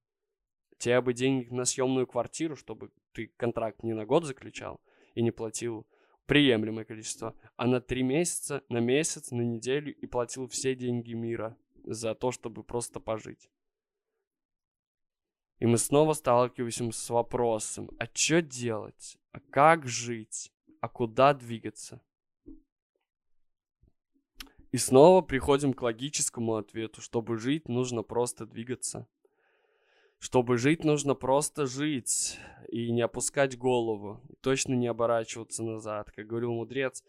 Тебе 0.77 1.01
бы 1.01 1.13
денег 1.13 1.51
на 1.51 1.65
съемную 1.65 2.07
квартиру, 2.07 2.55
чтобы 2.55 2.91
ты 3.11 3.27
контракт 3.35 3.83
не 3.83 3.93
на 3.93 4.05
год 4.05 4.23
заключал 4.23 4.79
и 5.13 5.21
не 5.21 5.31
платил 5.31 5.85
приемлемое 6.25 6.85
количество, 6.85 7.35
а 7.57 7.67
на 7.67 7.81
три 7.81 8.03
месяца, 8.03 8.63
на 8.69 8.79
месяц, 8.79 9.31
на 9.31 9.41
неделю 9.41 9.93
и 9.93 10.05
платил 10.07 10.47
все 10.47 10.73
деньги 10.73 11.13
мира 11.13 11.57
за 11.83 12.15
то, 12.15 12.31
чтобы 12.31 12.63
просто 12.63 13.01
пожить. 13.01 13.49
И 15.59 15.65
мы 15.65 15.77
снова 15.77 16.13
сталкиваемся 16.13 16.91
с 16.91 17.09
вопросом, 17.09 17.89
а 17.97 18.07
что 18.13 18.41
делать? 18.41 19.17
А 19.31 19.39
как 19.39 19.87
жить? 19.87 20.51
А 20.81 20.89
куда 20.89 21.33
двигаться? 21.33 22.01
И 24.71 24.77
снова 24.77 25.21
приходим 25.21 25.73
к 25.73 25.81
логическому 25.81 26.55
ответу. 26.55 27.01
Чтобы 27.01 27.37
жить, 27.37 27.69
нужно 27.69 28.03
просто 28.03 28.45
двигаться. 28.45 29.07
Чтобы 30.19 30.57
жить, 30.57 30.83
нужно 30.83 31.15
просто 31.15 31.65
жить 31.65 32.37
и 32.67 32.91
не 32.91 33.01
опускать 33.01 33.57
голову. 33.57 34.21
И 34.27 34.35
точно 34.35 34.73
не 34.73 34.87
оборачиваться 34.87 35.63
назад. 35.63 36.11
Как 36.11 36.27
говорил 36.27 36.51
мудрец, 36.51 37.03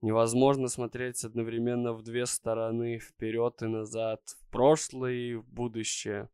невозможно 0.00 0.68
смотреть 0.68 1.22
одновременно 1.22 1.92
в 1.92 2.02
две 2.02 2.24
стороны, 2.24 2.98
вперед 2.98 3.60
и 3.60 3.66
назад, 3.66 4.22
в 4.40 4.50
прошлое 4.50 5.12
и 5.12 5.34
в 5.34 5.46
будущее. 5.46 6.30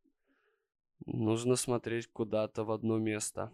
Нужно 1.06 1.56
смотреть 1.56 2.06
куда-то 2.08 2.64
в 2.64 2.70
одно 2.70 2.98
место. 2.98 3.52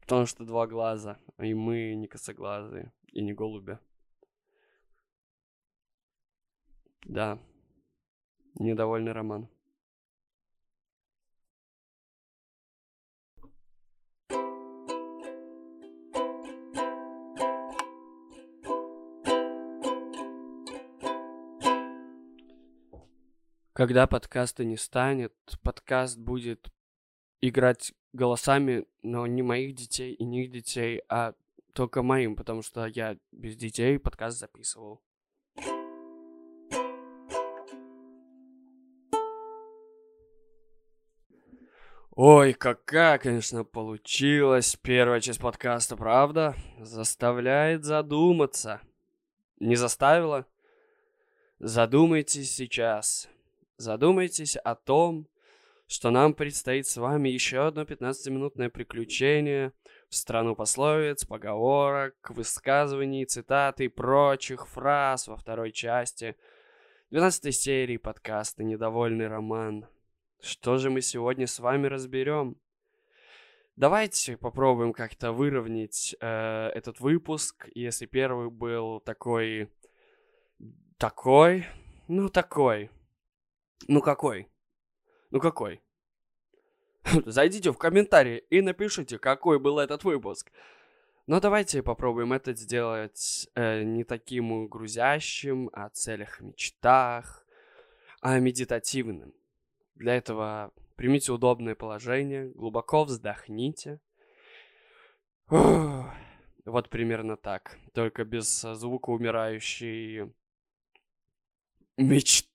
Потому 0.00 0.26
что 0.26 0.44
два 0.44 0.66
глаза, 0.66 1.18
и 1.38 1.54
мы 1.54 1.94
не 1.94 2.08
косоглазые, 2.08 2.92
и 3.12 3.22
не 3.22 3.32
голуби. 3.32 3.78
Да. 7.04 7.38
Недовольный 8.54 9.12
роман. 9.12 9.48
Когда 23.82 24.06
подкаста 24.06 24.64
не 24.64 24.76
станет, 24.76 25.34
подкаст 25.64 26.16
будет 26.16 26.70
играть 27.40 27.92
голосами, 28.12 28.86
но 29.02 29.26
не 29.26 29.42
моих 29.42 29.74
детей 29.74 30.14
и 30.14 30.22
не 30.22 30.44
их 30.44 30.52
детей, 30.52 31.02
а 31.08 31.34
только 31.72 32.04
моим, 32.04 32.36
потому 32.36 32.62
что 32.62 32.86
я 32.86 33.16
без 33.32 33.56
детей 33.56 33.98
подкаст 33.98 34.38
записывал. 34.38 35.02
Ой, 42.12 42.52
какая, 42.52 43.18
конечно, 43.18 43.64
получилась 43.64 44.76
первая 44.80 45.20
часть 45.20 45.40
подкаста, 45.40 45.96
правда? 45.96 46.54
Заставляет 46.78 47.82
задуматься. 47.82 48.80
Не 49.58 49.74
заставила? 49.74 50.46
Задумайтесь 51.58 52.54
сейчас. 52.54 53.28
Задумайтесь 53.76 54.56
о 54.56 54.74
том, 54.74 55.28
что 55.86 56.10
нам 56.10 56.34
предстоит 56.34 56.86
с 56.86 56.96
вами 56.96 57.28
еще 57.28 57.66
одно 57.66 57.82
15-минутное 57.82 58.70
приключение 58.70 59.72
в 60.08 60.14
страну 60.14 60.54
пословиц, 60.54 61.24
поговорок, 61.24 62.14
высказываний, 62.30 63.24
цитат 63.24 63.80
и 63.80 63.88
прочих 63.88 64.68
фраз 64.68 65.28
во 65.28 65.36
второй 65.36 65.72
части 65.72 66.36
12 67.10 67.54
серии 67.54 67.98
подкаста 67.98 68.64
«Недовольный 68.64 69.28
роман». 69.28 69.86
Что 70.40 70.78
же 70.78 70.88
мы 70.88 71.02
сегодня 71.02 71.46
с 71.46 71.60
вами 71.60 71.86
разберем? 71.86 72.56
Давайте 73.76 74.36
попробуем 74.36 74.92
как-то 74.92 75.32
выровнять 75.32 76.16
э, 76.20 76.68
этот 76.74 77.00
выпуск. 77.00 77.68
Если 77.74 78.06
первый 78.06 78.50
был 78.50 79.00
такой... 79.00 79.70
Такой? 80.98 81.66
Ну, 82.08 82.28
такой. 82.28 82.90
Ну, 83.88 84.00
какой? 84.00 84.48
Ну, 85.30 85.40
какой? 85.40 85.82
Зайдите 87.26 87.72
в 87.72 87.78
комментарии 87.78 88.44
и 88.50 88.60
напишите, 88.60 89.18
какой 89.18 89.58
был 89.58 89.78
этот 89.78 90.04
выпуск. 90.04 90.52
Но 91.26 91.40
давайте 91.40 91.82
попробуем 91.82 92.32
это 92.32 92.52
сделать 92.54 93.48
э, 93.54 93.82
не 93.84 94.04
таким 94.04 94.66
грузящим, 94.68 95.70
о 95.72 95.88
целях, 95.90 96.40
мечтах, 96.40 97.46
а 98.20 98.38
медитативным. 98.38 99.32
Для 99.94 100.16
этого 100.16 100.72
примите 100.96 101.32
удобное 101.32 101.74
положение, 101.74 102.50
глубоко 102.54 103.04
вздохните. 103.04 104.00
Вот 105.48 106.88
примерно 106.90 107.36
так. 107.36 107.78
Только 107.92 108.24
без 108.24 108.60
звука 108.60 109.10
умирающей 109.10 110.32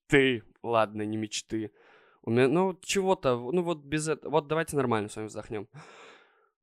мечты. 0.08 0.44
Ладно, 0.64 1.04
не 1.04 1.18
мечты. 1.18 1.72
У 2.24 2.32
меня, 2.32 2.48
ну, 2.48 2.78
чего-то, 2.82 3.38
ну 3.38 3.62
вот 3.62 3.80
без 3.80 4.08
этого. 4.08 4.32
Вот 4.32 4.48
давайте 4.48 4.76
нормально 4.76 5.10
с 5.10 5.16
вами 5.16 5.28
вздохнем. 5.28 5.68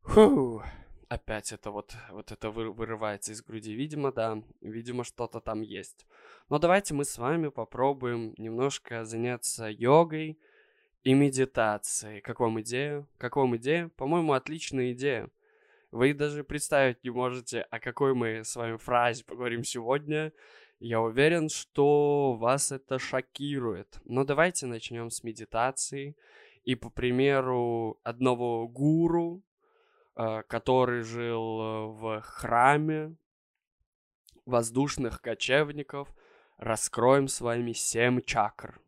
Фу. 0.02 0.62
Опять 1.08 1.52
это 1.52 1.70
вот, 1.70 1.94
вот 2.10 2.32
это 2.32 2.50
вырывается 2.50 3.32
из 3.32 3.42
груди. 3.42 3.74
Видимо, 3.74 4.10
да, 4.10 4.42
видимо, 4.60 5.04
что-то 5.04 5.40
там 5.40 5.60
есть. 5.60 6.06
Но 6.48 6.58
давайте 6.58 6.94
мы 6.94 7.04
с 7.04 7.18
вами 7.18 7.48
попробуем 7.48 8.34
немножко 8.36 9.04
заняться 9.04 9.68
йогой, 9.68 10.38
и 11.04 11.12
медитации. 11.12 12.20
Как 12.20 12.40
вам 12.40 12.62
идея? 12.62 13.06
Как 13.18 13.36
вам 13.36 13.56
идея? 13.56 13.90
По-моему, 13.96 14.32
отличная 14.32 14.92
идея. 14.92 15.28
Вы 15.90 16.14
даже 16.14 16.42
представить 16.42 17.04
не 17.04 17.10
можете, 17.10 17.60
о 17.60 17.78
какой 17.78 18.14
мы 18.14 18.42
с 18.42 18.56
вами 18.56 18.78
фразе 18.78 19.22
поговорим 19.22 19.62
сегодня. 19.62 20.32
Я 20.86 21.00
уверен, 21.00 21.48
что 21.48 22.34
вас 22.34 22.70
это 22.70 22.98
шокирует. 22.98 23.98
Но 24.04 24.22
давайте 24.22 24.66
начнем 24.66 25.08
с 25.08 25.24
медитации. 25.24 26.14
И 26.62 26.74
по 26.74 26.90
примеру 26.90 27.98
одного 28.02 28.68
гуру, 28.68 29.42
э, 30.14 30.42
который 30.46 31.00
жил 31.00 31.40
э, 31.40 31.86
в 31.86 32.20
храме 32.20 33.16
воздушных 34.44 35.22
кочевников, 35.22 36.14
раскроем 36.58 37.28
с 37.28 37.40
вами 37.40 37.72
семь 37.72 38.20
чакр. 38.20 38.78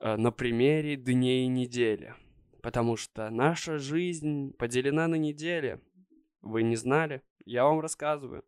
Э, 0.00 0.16
на 0.16 0.32
примере 0.32 0.96
дней 0.96 1.48
недели. 1.48 2.14
Потому 2.62 2.96
что 2.96 3.28
наша 3.28 3.76
жизнь 3.76 4.54
поделена 4.56 5.06
на 5.06 5.16
недели. 5.16 5.82
Вы 6.40 6.62
не 6.62 6.76
знали? 6.76 7.20
Я 7.44 7.64
вам 7.64 7.80
рассказываю. 7.80 8.42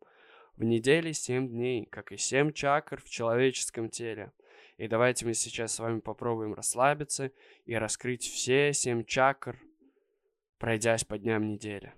В 0.59 0.65
неделе 0.65 1.13
7 1.15 1.51
дней, 1.51 1.87
как 1.87 2.11
и 2.11 2.17
7 2.17 2.53
чакр 2.53 3.01
в 3.01 3.09
человеческом 3.09 3.89
теле. 3.89 4.33
И 4.77 4.89
давайте 4.89 5.25
мы 5.25 5.35
сейчас 5.35 5.75
с 5.75 5.79
вами 5.79 6.01
попробуем 6.01 6.53
расслабиться 6.53 7.31
и 7.65 7.77
раскрыть 7.77 8.25
все 8.25 8.73
7 8.73 9.05
чакр, 9.05 9.57
пройдясь 10.59 11.05
по 11.05 11.17
дням 11.17 11.47
недели. 11.47 11.95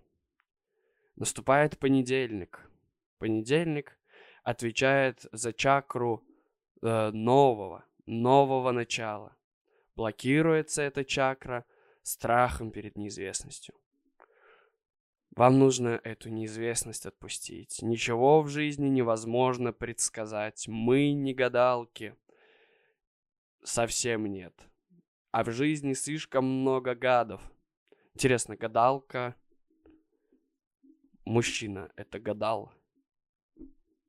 Наступает 1.17 1.79
понедельник. 1.79 2.71
Понедельник 3.17 3.97
отвечает 4.43 5.25
за 5.33 5.55
чакру 5.55 6.23
э, 6.83 7.11
нового, 7.13 7.87
нового 8.05 8.73
начала. 8.73 9.35
Блокируется 9.97 10.83
эта 10.83 11.03
чакра 11.03 11.65
страхом 12.03 12.73
перед 12.73 12.95
неизвестностью. 12.99 13.75
Вам 15.41 15.59
нужно 15.59 15.99
эту 16.05 16.29
неизвестность 16.29 17.07
отпустить. 17.07 17.81
Ничего 17.81 18.43
в 18.43 18.49
жизни 18.49 18.89
невозможно 18.89 19.73
предсказать. 19.73 20.69
Мы 20.69 21.13
не 21.13 21.33
гадалки. 21.33 22.15
Совсем 23.65 24.27
нет. 24.27 24.53
А 25.31 25.43
в 25.43 25.51
жизни 25.51 25.95
слишком 25.95 26.45
много 26.45 26.95
гадов. 26.95 27.41
Интересно, 28.13 28.55
гадалка... 28.55 29.35
Мужчина— 31.25 31.91
это 31.97 32.21
гадал. 32.21 32.75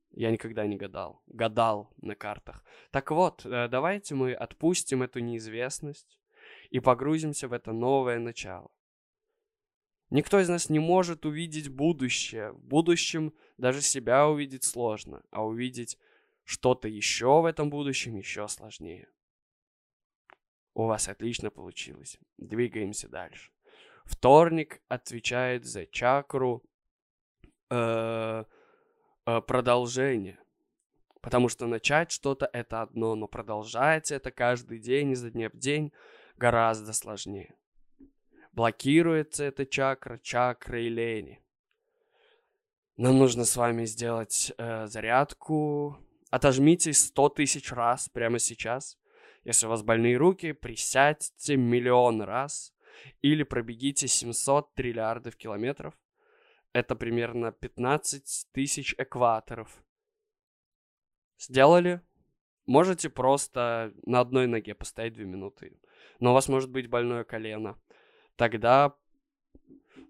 Я 0.09 0.31
никогда 0.31 0.67
не 0.67 0.75
гадал. 0.75 1.23
Гадал 1.27 1.93
на 2.01 2.13
картах. 2.13 2.61
Так 2.91 3.09
вот, 3.09 3.45
э, 3.45 3.69
давайте 3.69 4.15
мы 4.15 4.33
отпустим 4.33 5.01
эту 5.01 5.19
неизвестность 5.19 6.19
и 6.71 6.81
погрузимся 6.81 7.47
в 7.47 7.53
это 7.53 7.71
новое 7.71 8.19
начало. 8.19 8.69
Никто 10.11 10.41
из 10.41 10.49
нас 10.49 10.69
не 10.69 10.79
может 10.79 11.25
увидеть 11.25 11.69
будущее. 11.69 12.51
В 12.51 12.59
будущем 12.59 13.33
даже 13.57 13.81
себя 13.81 14.27
увидеть 14.27 14.65
сложно, 14.65 15.23
а 15.31 15.45
увидеть 15.45 15.97
что-то 16.43 16.89
еще 16.89 17.41
в 17.41 17.45
этом 17.45 17.69
будущем 17.69 18.17
еще 18.17 18.47
сложнее. 18.49 19.07
У 20.73 20.83
вас 20.83 21.07
отлично 21.07 21.49
получилось. 21.49 22.17
Двигаемся 22.37 23.07
дальше. 23.07 23.51
Вторник 24.03 24.81
отвечает 24.89 25.65
за 25.65 25.85
чакру 25.85 26.61
э, 27.69 28.43
э, 29.25 29.41
продолжение. 29.41 30.39
Потому 31.21 31.47
что 31.47 31.67
начать 31.67 32.11
что-то 32.11 32.49
это 32.51 32.81
одно, 32.81 33.15
но 33.15 33.27
продолжать 33.27 34.11
это 34.11 34.31
каждый 34.31 34.79
день, 34.79 35.11
изо 35.11 35.29
дня 35.29 35.49
в 35.49 35.57
день 35.57 35.93
гораздо 36.35 36.91
сложнее. 36.91 37.55
Блокируется 38.51 39.45
эта 39.45 39.65
чакра, 39.65 40.17
чакра 40.17 40.77
лени. 40.77 41.41
Нам 42.97 43.17
нужно 43.17 43.45
с 43.45 43.55
вами 43.55 43.85
сделать 43.85 44.51
э, 44.57 44.87
зарядку. 44.87 45.97
Отожмитесь 46.29 46.99
сто 46.99 47.29
тысяч 47.29 47.71
раз 47.71 48.09
прямо 48.09 48.39
сейчас. 48.39 48.97
Если 49.43 49.65
у 49.65 49.69
вас 49.69 49.83
больные 49.83 50.17
руки, 50.17 50.51
присядьте 50.51 51.55
миллион 51.55 52.21
раз 52.21 52.73
или 53.21 53.43
пробегите 53.43 54.07
700 54.07 54.73
триллиардов 54.75 55.37
километров. 55.37 55.97
Это 56.73 56.95
примерно 56.95 57.51
15 57.53 58.47
тысяч 58.51 58.93
экваторов. 58.97 59.83
Сделали? 61.37 62.01
Можете 62.65 63.09
просто 63.09 63.93
на 64.05 64.19
одной 64.19 64.47
ноге 64.47 64.75
постоять 64.75 65.13
2 65.13 65.23
минуты. 65.23 65.79
Но 66.19 66.31
у 66.31 66.33
вас 66.33 66.47
может 66.47 66.69
быть 66.69 66.87
больное 66.87 67.23
колено. 67.23 67.81
Тогда 68.41 68.95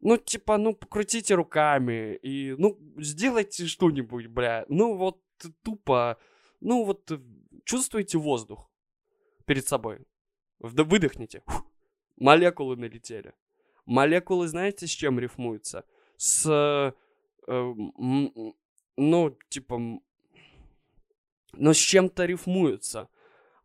ну, 0.02 0.16
типа, 0.16 0.58
ну, 0.58 0.74
покрутите 0.74 1.36
руками 1.36 2.16
и, 2.16 2.56
ну, 2.58 2.78
сделайте 2.98 3.68
что-нибудь, 3.68 4.28
бля. 4.28 4.64
Ну, 4.70 4.96
вот 4.96 5.22
тупо, 5.64 6.18
ну, 6.62 6.86
вот 6.86 7.12
чувствуете 7.66 8.18
воздух 8.18 8.72
перед 9.46 9.68
собой. 9.68 10.00
Выдохните. 10.60 11.44
Фух. 11.46 11.66
Молекулы 12.16 12.78
налетели. 12.78 13.34
Молекулы, 13.86 14.48
знаете, 14.48 14.88
с 14.88 14.92
чем 14.92 15.20
рифмуются? 15.20 15.84
С, 16.16 16.50
э, 17.48 17.74
ну, 18.96 19.38
типа, 19.50 19.78
ну, 21.52 21.74
с 21.74 21.78
чем-то 21.78 22.24
рифмуются. 22.24 23.10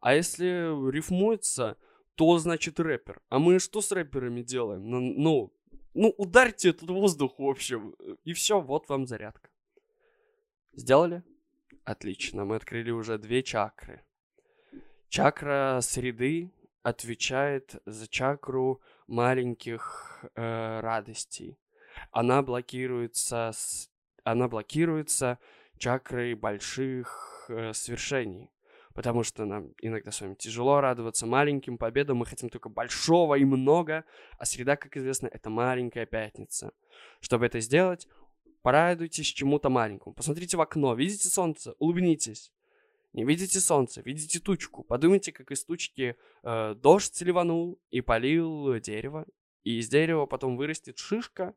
А 0.00 0.14
если 0.14 0.90
рифмуется, 0.90 1.76
то 2.16 2.38
значит 2.38 2.80
рэпер. 2.80 3.22
А 3.28 3.38
мы 3.38 3.58
что 3.58 3.80
с 3.80 3.92
рэперами 3.92 4.42
делаем? 4.42 4.90
Ну, 4.90 5.00
ну 5.00 5.52
ну, 5.98 6.14
ударьте 6.18 6.68
этот 6.70 6.90
воздух, 6.90 7.38
в 7.38 7.44
общем. 7.44 7.96
И 8.24 8.34
все, 8.34 8.60
вот 8.60 8.86
вам 8.90 9.06
зарядка. 9.06 9.48
Сделали? 10.74 11.22
Отлично, 11.84 12.44
мы 12.44 12.56
открыли 12.56 12.90
уже 12.90 13.16
две 13.16 13.42
чакры. 13.42 14.04
Чакра 15.08 15.78
среды 15.80 16.52
отвечает 16.82 17.76
за 17.86 18.08
чакру 18.08 18.82
маленьких 19.06 20.22
э, 20.34 20.80
радостей. 20.80 21.58
Она 22.10 22.42
блокируется, 22.42 23.52
с... 23.54 23.90
она 24.22 24.48
блокируется 24.48 25.38
чакрой 25.78 26.34
больших 26.34 27.46
э, 27.48 27.72
свершений 27.72 28.50
потому 28.96 29.22
что 29.24 29.44
нам 29.44 29.74
иногда 29.82 30.10
с 30.10 30.22
вами 30.22 30.34
тяжело 30.34 30.80
радоваться 30.80 31.26
маленьким 31.26 31.76
победам, 31.76 32.16
мы 32.16 32.24
хотим 32.24 32.48
только 32.48 32.70
большого 32.70 33.34
и 33.34 33.44
много, 33.44 34.06
а 34.38 34.46
среда, 34.46 34.76
как 34.76 34.96
известно, 34.96 35.26
это 35.26 35.50
маленькая 35.50 36.06
пятница. 36.06 36.72
Чтобы 37.20 37.44
это 37.44 37.60
сделать, 37.60 38.08
порадуйтесь 38.62 39.26
чему-то 39.26 39.68
маленькому. 39.68 40.14
Посмотрите 40.14 40.56
в 40.56 40.62
окно, 40.62 40.94
видите 40.94 41.28
солнце, 41.28 41.74
улыбнитесь. 41.78 42.54
Не 43.12 43.24
видите 43.24 43.60
солнце, 43.60 44.00
видите 44.00 44.40
тучку. 44.40 44.82
Подумайте, 44.82 45.30
как 45.30 45.50
из 45.50 45.62
тучки 45.62 46.16
э, 46.42 46.74
дождь 46.74 47.20
ливанул 47.20 47.78
и 47.90 48.00
полил 48.00 48.80
дерево. 48.80 49.26
И 49.62 49.78
из 49.78 49.90
дерева 49.90 50.24
потом 50.24 50.56
вырастет 50.56 50.96
шишка. 50.96 51.54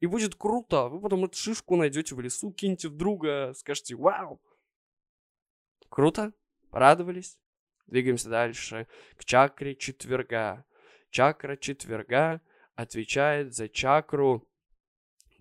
И 0.00 0.06
будет 0.06 0.34
круто. 0.34 0.88
Вы 0.88 1.00
потом 1.00 1.24
эту 1.24 1.36
шишку 1.36 1.76
найдете 1.76 2.16
в 2.16 2.20
лесу, 2.20 2.50
киньте 2.50 2.88
в 2.88 2.96
друга, 2.96 3.52
скажете 3.54 3.94
«Вау!» 3.94 4.40
Круто? 5.88 6.32
Порадовались? 6.74 7.38
Двигаемся 7.86 8.28
дальше 8.28 8.88
к 9.16 9.24
чакре 9.24 9.76
четверга. 9.76 10.64
Чакра 11.08 11.56
четверга 11.56 12.40
отвечает 12.74 13.54
за 13.54 13.68
чакру 13.68 14.44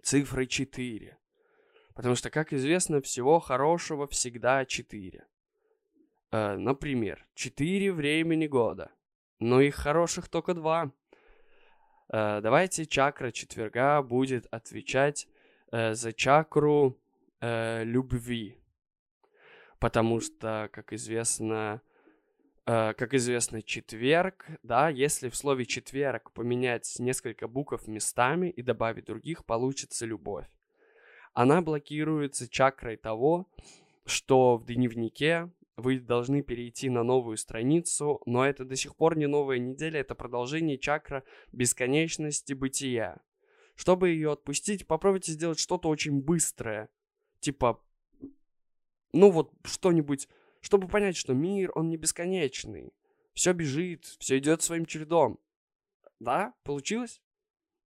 цифры 0.04 0.46
4. 0.46 1.18
Потому 1.96 2.14
что, 2.14 2.30
как 2.30 2.54
известно, 2.54 3.02
всего 3.02 3.40
хорошего 3.40 4.06
всегда 4.06 4.64
4. 4.64 5.26
Э, 6.32 6.56
например, 6.56 7.26
4 7.34 7.92
времени 7.94 8.46
года. 8.46 8.92
Но 9.40 9.60
их 9.60 9.74
хороших 9.74 10.30
только 10.30 10.54
2. 10.54 10.92
Э, 12.10 12.42
давайте 12.44 12.86
чакра 12.86 13.32
четверга 13.32 14.04
будет 14.04 14.46
отвечать 14.52 15.28
э, 15.72 15.96
за 15.96 16.14
чакру 16.14 17.02
э, 17.42 17.84
любви 17.86 18.63
потому 19.84 20.22
что, 20.22 20.70
как 20.72 20.94
известно, 20.94 21.82
э, 22.66 22.94
как 22.94 23.14
известно, 23.14 23.62
четверг, 23.62 24.46
да, 24.64 24.88
если 24.88 25.28
в 25.28 25.36
слове 25.36 25.66
четверг 25.66 26.32
поменять 26.32 26.96
несколько 27.00 27.50
букв 27.50 27.86
местами 27.86 28.50
и 28.50 28.62
добавить 28.62 29.08
других, 29.08 29.44
получится 29.44 30.06
любовь. 30.06 30.48
Она 31.34 31.62
блокируется 31.62 32.48
чакрой 32.48 32.96
того, 32.96 33.50
что 34.06 34.56
в 34.56 34.68
дневнике 34.68 35.52
вы 35.76 36.00
должны 36.00 36.44
перейти 36.44 36.90
на 36.90 37.04
новую 37.04 37.36
страницу, 37.36 38.22
но 38.26 38.46
это 38.46 38.64
до 38.64 38.78
сих 38.78 38.96
пор 38.96 39.18
не 39.18 39.28
новая 39.28 39.58
неделя, 39.58 40.00
это 40.00 40.16
продолжение 40.16 40.78
чакра 40.78 41.26
бесконечности 41.52 42.54
бытия. 42.54 43.18
Чтобы 43.76 44.12
ее 44.12 44.32
отпустить, 44.32 44.88
попробуйте 44.88 45.34
сделать 45.34 45.60
что-то 45.60 45.90
очень 45.90 46.22
быстрое, 46.22 46.88
типа 47.42 47.82
ну 49.14 49.32
вот 49.32 49.54
что-нибудь, 49.64 50.28
чтобы 50.60 50.88
понять, 50.88 51.16
что 51.16 51.34
мир, 51.34 51.72
он 51.76 51.90
не 51.90 51.98
бесконечный. 51.98 52.92
Все 53.34 53.54
бежит, 53.54 54.06
все 54.06 54.38
идет 54.38 54.62
своим 54.62 54.86
чередом. 54.86 55.40
Да, 56.20 56.54
получилось? 56.64 57.22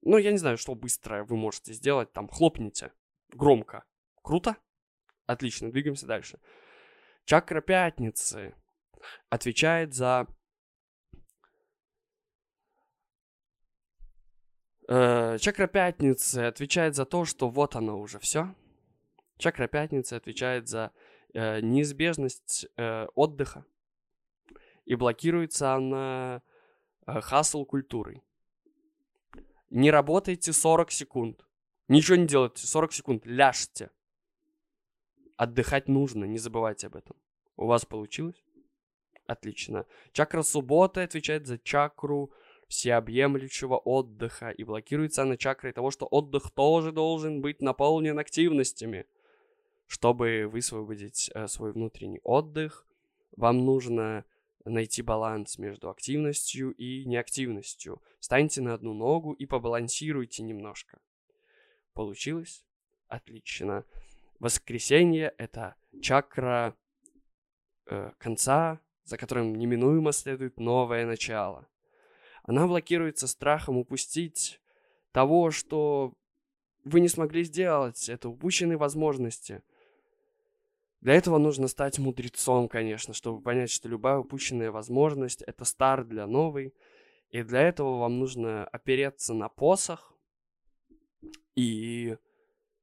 Ну, 0.01 0.17
я 0.17 0.31
не 0.31 0.37
знаю, 0.37 0.57
что 0.57 0.75
быстрое 0.75 1.23
вы 1.23 1.37
можете 1.37 1.73
сделать. 1.73 2.11
Там 2.13 2.27
хлопните 2.27 2.93
громко. 3.29 3.83
Круто? 4.21 4.57
Отлично, 5.25 5.71
двигаемся 5.71 6.05
дальше. 6.05 6.39
Чакра 7.25 7.61
пятницы 7.61 8.55
отвечает 9.29 9.93
за 9.93 10.27
э, 14.87 15.37
Чакра 15.39 15.67
пятницы 15.67 16.39
отвечает 16.39 16.95
за 16.95 17.05
то, 17.05 17.25
что 17.25 17.49
вот 17.49 17.75
оно 17.75 17.99
уже 17.99 18.19
все. 18.19 18.55
Чакра 19.37 19.67
пятницы 19.67 20.13
отвечает 20.13 20.67
за 20.67 20.93
э, 21.33 21.61
неизбежность 21.61 22.67
э, 22.77 23.07
отдыха. 23.15 23.65
И 24.85 24.95
блокируется 24.95 25.73
она 25.73 26.41
э, 27.05 27.21
хасл 27.21 27.65
культурой. 27.65 28.23
Не 29.69 29.91
работайте 29.91 30.53
40 30.53 30.91
секунд. 30.91 31.45
Ничего 31.87 32.15
не 32.17 32.27
делайте 32.27 32.65
40 32.65 32.93
секунд. 32.93 33.25
Ляжьте. 33.25 33.91
Отдыхать 35.35 35.87
нужно, 35.87 36.25
не 36.25 36.37
забывайте 36.37 36.87
об 36.87 36.95
этом. 36.95 37.15
У 37.57 37.67
вас 37.67 37.85
получилось? 37.85 38.43
Отлично. 39.27 39.85
Чакра 40.13 40.41
субботы 40.41 41.01
отвечает 41.01 41.47
за 41.47 41.57
чакру 41.57 42.31
всеобъемлющего 42.67 43.77
отдыха. 43.77 44.49
И 44.49 44.63
блокируется 44.63 45.23
она 45.23 45.37
чакрой 45.37 45.73
того, 45.73 45.91
что 45.91 46.05
отдых 46.05 46.51
тоже 46.51 46.91
должен 46.91 47.41
быть 47.41 47.61
наполнен 47.61 48.17
активностями. 48.19 49.05
Чтобы 49.87 50.47
высвободить 50.51 51.31
э, 51.33 51.47
свой 51.47 51.71
внутренний 51.71 52.19
отдых, 52.23 52.85
вам 53.37 53.65
нужно 53.65 54.25
найти 54.65 55.01
баланс 55.01 55.57
между 55.57 55.89
активностью 55.89 56.71
и 56.71 57.05
неактивностью. 57.05 58.01
Встаньте 58.19 58.61
на 58.61 58.73
одну 58.73 58.93
ногу 58.93 59.31
и 59.31 59.45
побалансируйте 59.45 60.43
немножко. 60.43 60.99
Получилось? 61.93 62.65
Отлично. 63.07 63.85
Воскресенье— 64.39 65.33
это 65.37 65.75
чакра 66.01 66.75
э, 67.85 68.11
конца, 68.17 68.81
за 69.05 69.17
которым 69.17 69.55
неминуемо 69.55 70.11
следует 70.11 70.59
новое 70.59 71.05
начало. 71.05 71.65
Она 72.43 72.67
блокируется 72.67 73.25
страхом 73.25 73.77
упустить 73.77 74.59
того, 75.13 75.49
что 75.49 76.13
вы 76.83 76.99
не 76.99 77.07
смогли 77.07 77.45
сделать. 77.45 78.09
Это 78.09 78.27
упущенные 78.27 78.77
возможности— 78.77 79.63
для 81.01 81.13
этого 81.13 81.37
нужно 81.37 81.67
стать 81.67 81.99
мудрецом, 81.99 82.67
конечно, 82.67 83.13
чтобы 83.13 83.41
понять, 83.41 83.69
что 83.69 83.87
любая 83.87 84.17
упущенная 84.17 84.71
возможность— 84.71 85.41
это 85.47 85.63
старт 85.63 86.07
для 86.07 86.25
новой. 86.25 86.73
И 87.29 87.43
для 87.43 87.61
этого 87.61 87.99
вам 87.99 88.19
нужно 88.19 88.65
опереться 88.65 89.33
на 89.33 89.49
посох 89.49 90.13
и 91.55 92.17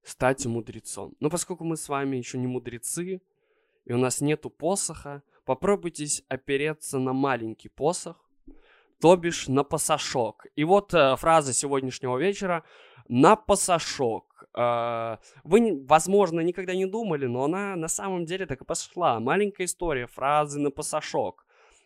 стать 0.02 0.44
мудрецом. 0.46 1.16
Но 1.18 1.30
поскольку 1.30 1.64
мы 1.64 1.76
с 1.76 1.88
вами 1.88 2.16
еще 2.16 2.38
не 2.38 2.46
мудрецы, 2.46 3.20
и 3.84 3.92
у 3.92 3.98
нас 3.98 4.20
нету 4.20 4.50
посоха, 4.50 5.22
попробуйтесь 5.44 6.24
опереться 6.28 6.98
на 6.98 7.12
маленький 7.12 7.68
посох, 7.68 8.24
то 9.00 9.16
бишь 9.16 9.48
на 9.48 9.64
посошок. 9.64 10.46
И 10.56 10.64
вот 10.64 10.94
э, 10.94 11.16
фраза 11.16 11.52
сегодняшнего 11.52 12.16
вечера 12.16 12.64
«на 13.08 13.36
посошок». 13.36 14.24
А, 14.56 15.18
вы, 15.42 15.84
возможно, 15.86 16.40
никогда 16.40 16.74
не 16.74 16.86
думали, 16.86 17.26
но 17.26 17.44
она 17.44 17.76
на 17.76 17.88
самом 17.88 18.24
деле 18.24 18.46
так 18.46 18.60
и 18.60 18.64
пошла. 18.64 19.20
Маленькая 19.20 19.64
история, 19.64 20.06
фразы 20.06 20.60
на 20.60 20.70
пасашок. 20.70 21.44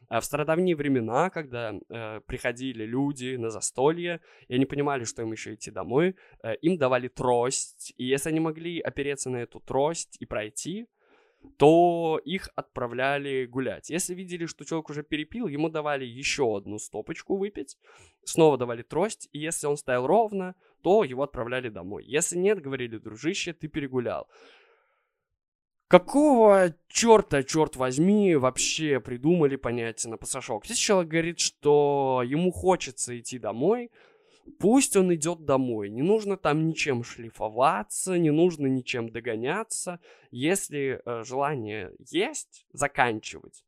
А 0.08 0.20
в 0.20 0.24
стародавние 0.24 0.74
времена, 0.74 1.28
когда 1.28 1.74
э, 1.74 2.20
приходили 2.26 2.84
люди 2.84 3.36
на 3.36 3.50
застолье, 3.50 4.20
и 4.48 4.54
они 4.54 4.64
понимали, 4.64 5.04
что 5.04 5.22
им 5.22 5.32
еще 5.32 5.54
идти 5.54 5.70
домой, 5.70 6.16
э, 6.42 6.56
им 6.62 6.78
давали 6.78 7.08
трость, 7.08 7.92
и 7.98 8.04
если 8.04 8.30
они 8.30 8.40
могли 8.40 8.80
опереться 8.80 9.28
на 9.28 9.36
эту 9.36 9.60
трость 9.60 10.16
и 10.18 10.24
пройти, 10.24 10.86
то 11.58 12.20
их 12.24 12.48
отправляли 12.56 13.44
гулять. 13.44 13.90
Если 13.90 14.14
видели, 14.14 14.46
что 14.46 14.64
человек 14.64 14.88
уже 14.90 15.02
перепил, 15.02 15.46
ему 15.46 15.68
давали 15.68 16.06
еще 16.06 16.56
одну 16.56 16.78
стопочку 16.78 17.36
выпить, 17.36 17.76
снова 18.24 18.56
давали 18.56 18.82
трость, 18.82 19.28
и 19.32 19.38
если 19.38 19.66
он 19.66 19.76
стоял 19.76 20.06
ровно, 20.06 20.54
то 20.82 21.04
его 21.04 21.22
отправляли 21.22 21.68
домой. 21.68 22.04
Если 22.06 22.36
нет, 22.36 22.60
говорили, 22.60 22.98
дружище, 22.98 23.52
ты 23.52 23.68
перегулял. 23.68 24.28
Какого 25.88 26.74
черта, 26.88 27.42
черт 27.42 27.76
возьми, 27.76 28.36
вообще 28.36 29.00
придумали 29.00 29.56
понятие 29.56 30.10
на 30.10 30.18
пасашок? 30.18 30.66
Здесь 30.66 30.76
человек 30.76 31.10
говорит, 31.10 31.40
что 31.40 32.22
ему 32.26 32.52
хочется 32.52 33.18
идти 33.18 33.38
домой, 33.38 33.90
пусть 34.58 34.96
он 34.96 35.14
идет 35.14 35.46
домой. 35.46 35.88
Не 35.88 36.02
нужно 36.02 36.36
там 36.36 36.66
ничем 36.66 37.02
шлифоваться, 37.04 38.18
не 38.18 38.30
нужно 38.30 38.66
ничем 38.66 39.08
догоняться. 39.08 39.98
Если 40.30 41.00
э, 41.04 41.24
желание 41.24 41.92
есть, 42.10 42.66
заканчивать. 42.74 43.64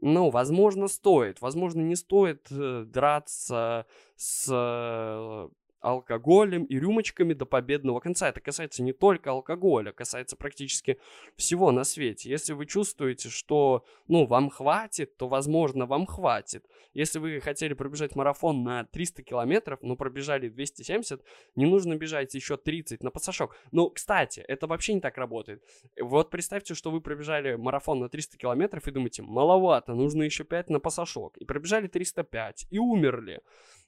Ну, 0.00 0.30
возможно, 0.30 0.86
стоит. 0.86 1.40
Возможно, 1.40 1.80
не 1.80 1.96
стоит 1.96 2.46
э, 2.52 2.84
драться 2.86 3.86
с 4.16 4.46
э, 4.48 5.48
алкоголем 5.84 6.64
и 6.64 6.78
рюмочками 6.78 7.34
до 7.34 7.44
победного 7.44 8.00
конца. 8.00 8.28
Это 8.28 8.40
касается 8.40 8.82
не 8.82 8.92
только 8.92 9.30
алкоголя, 9.30 9.92
касается 9.92 10.36
практически 10.36 10.98
всего 11.36 11.70
на 11.70 11.84
свете. 11.84 12.30
Если 12.30 12.54
вы 12.54 12.66
чувствуете, 12.66 13.28
что, 13.28 13.84
ну, 14.08 14.24
вам 14.26 14.50
хватит, 14.50 15.16
то, 15.16 15.28
возможно, 15.28 15.86
вам 15.86 16.06
хватит. 16.06 16.64
Если 16.94 17.18
вы 17.18 17.40
хотели 17.40 17.74
пробежать 17.74 18.16
марафон 18.16 18.62
на 18.62 18.84
300 18.84 19.22
километров, 19.22 19.80
но 19.82 19.96
пробежали 19.96 20.48
270, 20.48 21.22
не 21.54 21.66
нужно 21.66 21.96
бежать 21.96 22.34
еще 22.34 22.56
30 22.56 23.02
на 23.02 23.10
пассажок. 23.10 23.56
Ну, 23.70 23.90
кстати, 23.90 24.40
это 24.40 24.66
вообще 24.66 24.94
не 24.94 25.00
так 25.00 25.18
работает. 25.18 25.62
Вот 26.00 26.30
представьте, 26.30 26.74
что 26.74 26.90
вы 26.90 27.00
пробежали 27.00 27.56
марафон 27.56 28.00
на 28.00 28.08
300 28.08 28.38
километров 28.38 28.88
и 28.88 28.90
думаете, 28.90 29.22
маловато, 29.22 29.94
нужно 29.94 30.22
еще 30.22 30.44
5 30.44 30.70
на 30.70 30.80
пассажок. 30.80 31.36
И 31.36 31.44
пробежали 31.44 31.88
305 31.88 32.68
и 32.70 32.78
умерли 32.78 33.40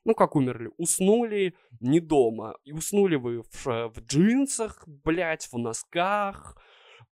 ну 0.07 0.15
как 0.15 0.37
умерли, 0.37 0.71
уснули 0.79 1.55
не 1.81 2.01
дома. 2.01 2.57
И 2.65 2.73
уснули 2.73 3.17
вы 3.17 3.43
в, 3.43 3.67
в 3.67 4.01
джинсах, 4.07 4.85
блядь, 4.87 5.49
в 5.51 5.59
носках, 5.59 6.57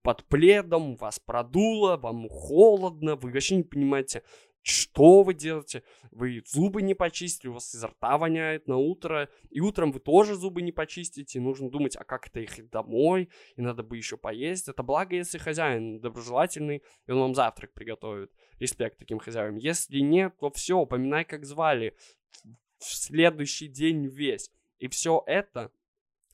под 0.02 0.24
пледом, 0.26 0.96
вас 0.96 1.18
продуло, 1.18 1.96
вам 1.96 2.28
холодно, 2.28 3.16
вы 3.16 3.33
вообще 3.33 3.57
не 3.57 3.64
понимаете, 3.64 4.22
что 4.62 5.24
вы 5.24 5.35
делаете? 5.35 5.83
Вы 6.12 6.42
зубы 6.46 6.83
не 6.83 6.94
почистили, 6.94 7.50
у 7.50 7.54
вас 7.54 7.74
изо 7.74 7.88
рта 7.88 8.16
воняет 8.16 8.68
на 8.68 8.76
утро, 8.76 9.28
и 9.50 9.61
утром 9.61 9.90
вы 9.90 9.98
тоже 9.98 10.37
зубы 10.37 10.62
не 10.62 10.72
почистите, 10.72 11.40
нужно 11.40 11.70
думать, 11.70 11.96
а 11.96 12.04
как 12.04 12.28
это 12.28 12.40
их 12.40 12.70
домой, 12.70 13.28
и 13.57 13.61
надо 13.61 13.83
бы 13.83 13.96
еще 13.96 14.16
поесть. 14.16 14.68
Это 14.68 14.85
благо, 14.85 15.16
если 15.16 15.38
хозяин 15.38 16.00
доброжелательный, 16.00 16.83
и 17.07 17.11
он 17.11 17.18
вам 17.18 17.35
завтрак 17.35 17.74
приготовит. 17.74 18.30
Респект 18.61 18.98
таким 18.98 19.18
хозяевам. 19.18 19.57
Если 19.57 19.98
нет, 19.98 20.35
то 20.38 20.50
все, 20.50 20.87
поминай, 20.87 21.24
как 21.24 21.44
звали 21.44 21.94
в 22.85 22.94
следующий 22.94 23.68
день 23.68 24.07
весь. 24.07 24.51
И 24.79 24.88
все 24.88 25.23
это 25.27 25.70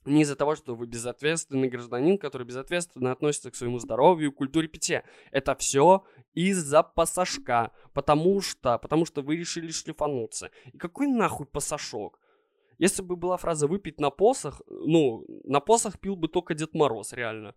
не 0.05 0.23
из-за 0.23 0.35
того, 0.35 0.57
что 0.57 0.75
вы 0.75 0.87
безответственный 0.87 1.69
гражданин, 1.69 2.19
который 2.19 2.47
безответственно 2.47 3.13
относится 3.13 3.51
к 3.51 3.57
своему 3.57 3.79
здоровью 3.79 4.33
культуре 4.33 4.67
питья. 4.67 5.05
Это 5.31 5.55
все 5.55 6.05
из-за 6.33 6.83
пассажка. 6.83 7.73
Потому 7.93 8.41
что, 8.41 8.79
потому 8.79 9.05
что 9.05 9.23
вы 9.23 9.37
решили 9.37 9.71
шлифануться. 9.71 10.51
И 10.73 10.79
какой 10.79 11.07
нахуй 11.07 11.47
пассажок? 11.47 12.19
Если 12.79 13.03
бы 13.03 13.17
была 13.17 13.37
фраза 13.37 13.67
«выпить 13.67 14.01
на 14.01 14.09
посох», 14.09 14.63
ну, 14.67 15.27
на 15.45 15.61
посох 15.61 16.01
пил 16.01 16.17
бы 16.17 16.29
только 16.29 16.55
Дед 16.55 16.75
Мороз, 16.75 17.13
реально. 17.13 17.55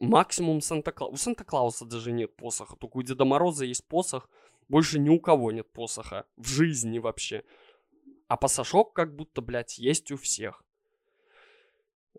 Максимум 0.00 0.62
Санта-Клауса. 0.62 1.12
У 1.12 1.16
Санта-Клауса 1.16 1.84
даже 1.84 2.12
нет 2.12 2.34
посоха, 2.36 2.76
только 2.76 2.96
у 2.96 3.02
Деда 3.02 3.24
Мороза 3.26 3.66
есть 3.66 3.86
посох. 3.86 4.30
Больше 4.68 4.98
ни 4.98 5.08
у 5.08 5.20
кого 5.20 5.52
нет 5.52 5.70
посоха. 5.72 6.26
В 6.36 6.46
жизни 6.46 6.98
вообще. 6.98 7.44
А 8.28 8.36
пассажок 8.36 8.92
как 8.92 9.16
будто, 9.16 9.40
блядь, 9.40 9.78
есть 9.78 10.12
у 10.12 10.16
всех. 10.16 10.62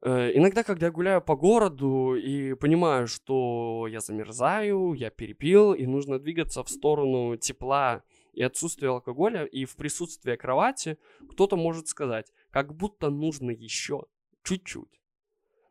Э, 0.02 0.32
иногда, 0.34 0.63
когда 0.63 0.88
я 0.88 0.91
гуляю 0.91 1.22
по 1.22 1.36
городу 1.36 2.15
и 2.15 2.56
понимаю, 2.56 3.08
что 3.08 3.88
я 3.88 4.00
замерзаю, 4.00 4.93
я 4.93 5.10
перепил, 5.10 5.74
и 5.74 5.86
нужно 5.86 6.19
двигаться 6.19 6.63
в 6.63 6.69
сторону 6.69 7.38
тепла 7.38 8.04
и 8.34 8.41
отсутствия 8.41 8.89
алкоголя, 8.89 9.45
и 9.45 9.65
в 9.65 9.76
присутствии 9.76 10.36
кровати, 10.36 10.98
кто-то 11.32 11.58
может 11.58 11.88
сказать, 11.88 12.32
как 12.50 12.76
будто 12.76 13.10
нужно 13.10 13.52
еще 13.52 14.06
чуть-чуть. 14.43 14.98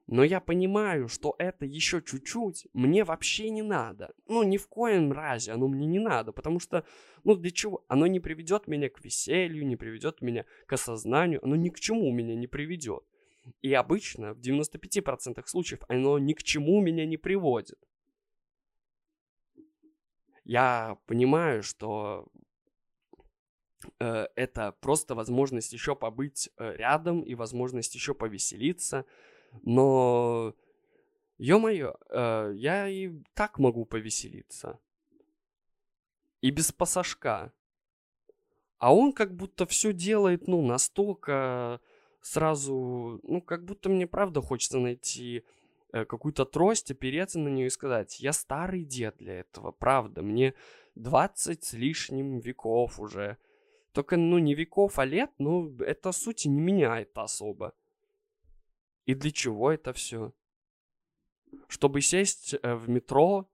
Но 0.09 0.25
я 0.25 0.41
понимаю, 0.41 1.07
что 1.09 1.37
это 1.39 1.67
еще 1.67 2.01
чуть-чуть 2.01 2.67
мне 2.73 3.05
вообще 3.05 3.51
не 3.51 3.61
надо. 3.61 4.15
Ну, 4.27 4.43
ни 4.43 4.57
в 4.57 4.67
коем 4.67 5.13
разе 5.13 5.53
оно 5.53 5.69
мне 5.69 5.87
не 5.87 5.99
надо, 5.99 6.33
потому 6.33 6.61
что, 6.61 6.87
ну, 7.25 7.35
для 7.35 7.51
чего? 7.51 7.85
Оно 7.89 8.07
не 8.07 8.19
приведет 8.19 8.69
меня 8.69 8.89
к 8.89 9.05
веселью, 9.05 9.67
не 9.67 9.77
приведет 9.77 10.23
меня 10.23 10.47
к 10.67 10.73
осознанию, 10.73 11.45
оно 11.45 11.57
ни 11.57 11.69
к 11.69 11.79
чему 11.79 12.11
меня 12.11 12.35
не 12.35 12.47
приведет. 12.47 13.05
И 13.61 13.75
обычно, 13.75 14.33
в 14.33 14.41
95% 14.41 15.43
случаев, 15.45 15.81
оно 15.89 16.19
ни 16.19 16.33
к 16.33 16.43
чему 16.43 16.81
меня 16.81 17.05
не 17.05 17.19
приводит. 17.19 17.79
Я 20.45 20.97
понимаю, 21.05 21.63
что 21.63 22.29
э, 24.01 24.27
это 24.37 24.73
просто 24.81 25.15
возможность 25.15 25.75
еще 25.75 25.95
побыть 25.95 26.49
э, 26.57 26.77
рядом 26.77 27.21
и 27.21 27.35
возможность 27.35 27.95
еще 27.95 28.15
повеселиться– 28.15 29.05
но, 29.63 30.55
ё-моё, 31.39 31.95
э, 32.11 32.53
я 32.57 32.89
и 32.89 33.11
так 33.35 33.59
могу 33.59 33.85
повеселиться. 33.85 34.79
И 36.41 36.51
без 36.51 36.73
пассажка. 36.73 37.53
А 38.79 38.95
он 38.95 39.13
как 39.13 39.35
будто 39.35 39.67
все 39.67 39.93
делает, 39.93 40.47
ну, 40.47 40.63
настолько 40.65 41.81
сразу, 42.21 43.21
ну, 43.23 43.41
как 43.41 43.65
будто 43.65 43.89
мне 43.89 44.07
правда 44.07 44.41
хочется 44.41 44.79
найти 44.79 45.45
э, 45.93 46.05
какую-то 46.05 46.45
трость, 46.45 46.91
опереться 46.91 47.39
на 47.39 47.49
нее 47.49 47.67
и 47.67 47.71
сказать, 47.71 48.21
я 48.21 48.33
старый 48.33 48.85
дед 48.85 49.17
для 49.19 49.41
этого, 49.41 49.73
правда, 49.73 50.23
мне 50.23 50.55
20 50.95 51.65
с 51.65 51.73
лишним 51.73 52.39
веков 52.39 53.01
уже. 53.01 53.37
Только, 53.93 54.17
ну, 54.17 54.39
не 54.39 54.55
веков, 54.55 54.99
а 54.99 55.05
лет, 55.05 55.31
ну, 55.39 55.77
это 55.81 56.13
сути 56.13 56.47
не 56.49 56.61
меняет 56.61 57.17
особо. 57.19 57.73
И 59.09 59.15
для 59.15 59.31
чего 59.31 59.73
это 59.73 59.95
все? 59.95 60.35
Чтобы 61.67 62.03
сесть 62.03 62.55
э, 62.55 62.75
в 62.75 62.91
метро, 62.91 63.49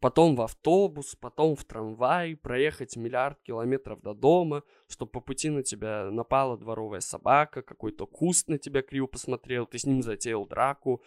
потом 0.00 0.34
в 0.34 0.42
автобус, 0.42 1.14
потом 1.14 1.54
в 1.54 1.64
трамвай, 1.64 2.34
проехать 2.34 2.96
миллиард 2.96 3.40
километров 3.42 4.00
до 4.00 4.12
дома, 4.12 4.64
чтобы 4.88 5.12
по 5.12 5.20
пути 5.20 5.50
на 5.50 5.62
тебя 5.62 6.10
напала 6.10 6.58
дворовая 6.58 6.98
собака, 6.98 7.62
какой-то 7.62 8.06
куст 8.06 8.48
на 8.48 8.58
тебя 8.58 8.82
криво 8.82 9.06
посмотрел, 9.06 9.66
ты 9.66 9.78
с 9.78 9.86
ним 9.86 10.02
затеял 10.02 10.44
драку, 10.46 11.00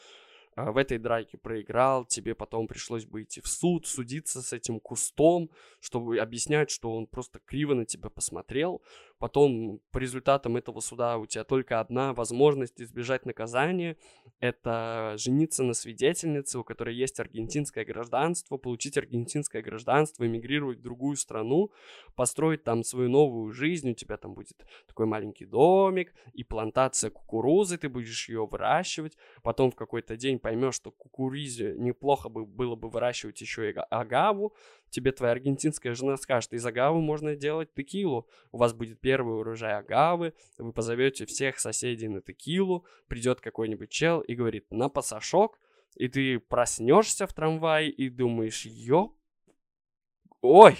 а, 0.56 0.72
в 0.72 0.78
этой 0.78 0.98
драке 0.98 1.38
проиграл, 1.38 2.06
тебе 2.06 2.36
потом 2.36 2.68
пришлось 2.68 3.06
бы 3.06 3.24
идти 3.24 3.42
в 3.42 3.48
суд, 3.48 3.88
судиться 3.88 4.42
с 4.42 4.54
этим 4.54 4.80
кустом, 4.80 5.50
чтобы 5.80 6.18
объяснять, 6.18 6.70
что 6.70 6.96
он 6.96 7.08
просто 7.08 7.40
криво 7.40 7.74
на 7.74 7.86
тебя 7.86 8.10
посмотрел. 8.10 8.82
Потом 9.22 9.80
по 9.92 10.00
результатам 10.00 10.58
этого 10.58 10.80
суда 10.80 11.20
у 11.20 11.28
тебя 11.28 11.44
только 11.44 11.80
одна 11.80 12.12
возможность 12.12 12.82
избежать 12.82 13.24
наказания. 13.28 13.96
Это 14.40 15.14
жениться 15.16 15.62
на 15.62 15.76
свидетельнице, 15.76 16.58
у 16.58 16.64
которой 16.64 16.96
есть 16.96 17.20
аргентинское 17.20 17.86
гражданство, 17.86 18.58
получить 18.58 18.98
аргентинское 18.98 19.62
гражданство, 19.62 20.26
эмигрировать 20.26 20.80
в 20.80 20.82
другую 20.82 21.18
страну, 21.18 21.70
построить 22.16 22.64
там 22.64 22.84
свою 22.84 23.10
новую 23.10 23.52
жизнь. 23.52 23.92
У 23.92 23.94
тебя 23.94 24.18
там 24.18 24.34
будет 24.34 24.66
такой 24.88 25.06
маленький 25.06 25.46
домик 25.46 26.16
и 26.34 26.44
плантация 26.44 27.12
кукурузы, 27.12 27.78
ты 27.78 27.90
будешь 27.90 28.28
ее 28.28 28.48
выращивать. 28.48 29.18
Потом 29.44 29.70
в 29.70 29.76
какой-то 29.76 30.18
день 30.18 30.40
поймешь, 30.40 30.74
что 30.74 30.90
кукурузе 30.90 31.76
неплохо 31.78 32.28
бы 32.28 32.44
было 32.44 32.76
бы 32.76 32.90
выращивать 32.90 33.40
еще 33.40 33.70
и 33.70 33.76
агаву, 33.92 34.56
тебе 34.90 35.12
твоя 35.12 35.34
аргентинская 35.34 35.94
жена 35.94 36.18
скажет, 36.18 36.54
из 36.54 36.66
агавы 36.66 37.02
можно 37.02 37.36
делать 37.36 37.74
текилу. 37.74 38.28
У 38.52 38.58
вас 38.58 38.74
будет 38.74 39.00
первый 39.00 39.11
урожай 39.20 39.76
агавы, 39.76 40.34
вы 40.58 40.72
позовете 40.72 41.26
всех 41.26 41.60
соседей 41.60 42.08
на 42.08 42.22
текилу, 42.22 42.86
придет 43.08 43.42
какой-нибудь 43.42 43.90
чел 43.90 44.22
и 44.22 44.36
говорит, 44.36 44.72
на 44.72 44.90
пасашок, 44.90 45.60
и 45.96 46.08
ты 46.08 46.40
проснешься 46.40 47.28
в 47.28 47.34
трамвае 47.34 47.90
и 47.90 48.10
думаешь, 48.10 48.66
ё... 48.66 49.14
Ой, 50.42 50.76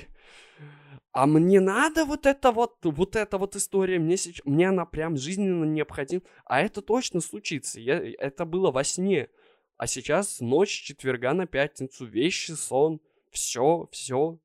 а 1.12 1.26
мне 1.28 1.60
надо 1.60 2.06
вот 2.06 2.26
это 2.26 2.52
вот, 2.52 2.78
вот 2.84 3.16
эта 3.16 3.38
вот 3.38 3.56
история, 3.56 4.00
мне, 4.00 4.18
сейчас, 4.18 4.46
мне 4.46 4.70
она 4.70 4.86
прям 4.86 5.18
жизненно 5.18 5.66
необходима, 5.66 6.24
а 6.46 6.62
это 6.62 6.82
точно 6.82 7.20
случится, 7.20 7.80
я, 7.80 8.00
это 8.00 8.46
было 8.46 8.72
во 8.72 8.84
сне, 8.84 9.30
а 9.78 9.88
сейчас 9.88 10.40
ночь 10.40 10.70
четверга 10.70 11.34
на 11.34 11.48
пятницу, 11.48 12.06
вещи, 12.06 12.52
сон, 12.52 13.02
все, 13.32 13.88
все. 13.92 14.40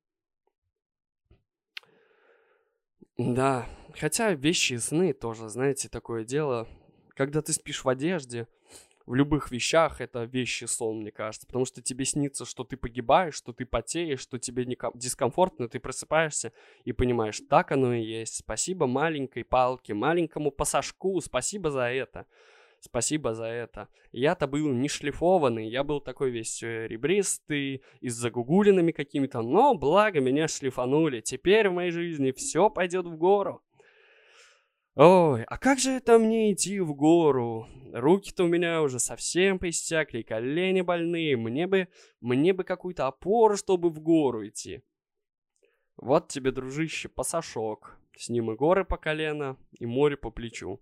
Да, 3.17 3.65
хотя 3.95 4.33
вещи 4.33 4.73
и 4.73 4.77
сны 4.77 5.11
тоже, 5.13 5.49
знаете, 5.49 5.89
такое 5.89 6.23
дело. 6.23 6.67
Когда 7.15 7.41
ты 7.41 7.51
спишь 7.51 7.83
в 7.83 7.89
одежде, 7.89 8.47
в 9.07 9.15
любых 9.15 9.49
вещах 9.51 10.01
это 10.01 10.25
вещи 10.25 10.65
сон, 10.65 10.99
мне 10.99 11.11
кажется, 11.11 11.47
потому 11.47 11.65
что 11.65 11.81
тебе 11.81 12.05
снится, 12.05 12.45
что 12.45 12.63
ты 12.63 12.77
погибаешь, 12.77 13.33
что 13.33 13.53
ты 13.53 13.65
потеешь, 13.65 14.19
что 14.19 14.37
тебе 14.37 14.67
дискомфортно, 14.93 15.67
ты 15.67 15.79
просыпаешься 15.79 16.51
и 16.83 16.91
понимаешь, 16.91 17.41
так 17.49 17.71
оно 17.71 17.93
и 17.93 18.03
есть. 18.03 18.35
Спасибо 18.35 18.85
маленькой 18.85 19.45
палке, 19.45 19.95
маленькому 19.95 20.51
пассажку, 20.51 21.19
спасибо 21.21 21.71
за 21.71 21.89
это. 21.89 22.27
Спасибо 22.79 23.33
за 23.33 23.45
это. 23.45 23.87
Я-то 24.11 24.47
был 24.47 24.71
не 24.71 24.87
шлифованный, 24.87 25.67
я 25.69 25.83
был 25.83 25.99
такой 25.99 26.29
весь 26.29 26.61
э, 26.63 26.87
ребристый, 26.87 27.81
и 27.99 28.09
с 28.09 28.13
загугулинами 28.13 28.91
какими-то, 28.91 29.41
но 29.41 29.75
благо 29.75 30.19
меня 30.19 30.47
шлифанули. 30.47 31.21
Теперь 31.21 31.69
в 31.69 31.73
моей 31.73 31.91
жизни 31.91 32.31
все 32.31 32.69
пойдет 32.69 33.05
в 33.05 33.17
гору. 33.17 33.61
Ой, 34.95 35.43
а 35.43 35.57
как 35.57 35.77
же 35.77 35.91
это 35.91 36.17
мне 36.17 36.53
идти 36.53 36.79
в 36.79 36.93
гору? 36.95 37.67
Руки-то 37.93 38.45
у 38.45 38.47
меня 38.47 38.81
уже 38.81 38.99
совсем 38.99 39.59
поистякли, 39.59 40.23
колени 40.23 40.81
больные. 40.81 41.37
Мне 41.37 41.67
бы, 41.67 41.87
мне 42.19 42.51
бы 42.53 42.63
какую-то 42.63 43.05
опору, 43.05 43.57
чтобы 43.57 43.89
в 43.89 43.99
гору 43.99 44.47
идти. 44.47 44.81
Вот 45.97 46.29
тебе, 46.29 46.51
дружище, 46.51 47.09
пасашок. 47.09 47.99
С 48.17 48.29
ним 48.29 48.51
и 48.51 48.55
горы 48.55 48.85
по 48.85 48.97
колено, 48.97 49.57
и 49.79 49.85
море 49.85 50.17
по 50.17 50.31
плечу. 50.31 50.79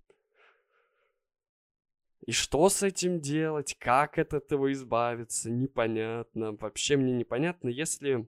И 2.25 2.31
что 2.31 2.69
с 2.69 2.81
этим 2.81 3.19
делать? 3.21 3.75
Как 3.79 4.17
от 4.17 4.33
этого 4.33 4.71
избавиться? 4.71 5.51
Непонятно. 5.51 6.53
Вообще 6.53 6.97
мне 6.97 7.13
непонятно. 7.13 7.69
Если, 7.69 8.27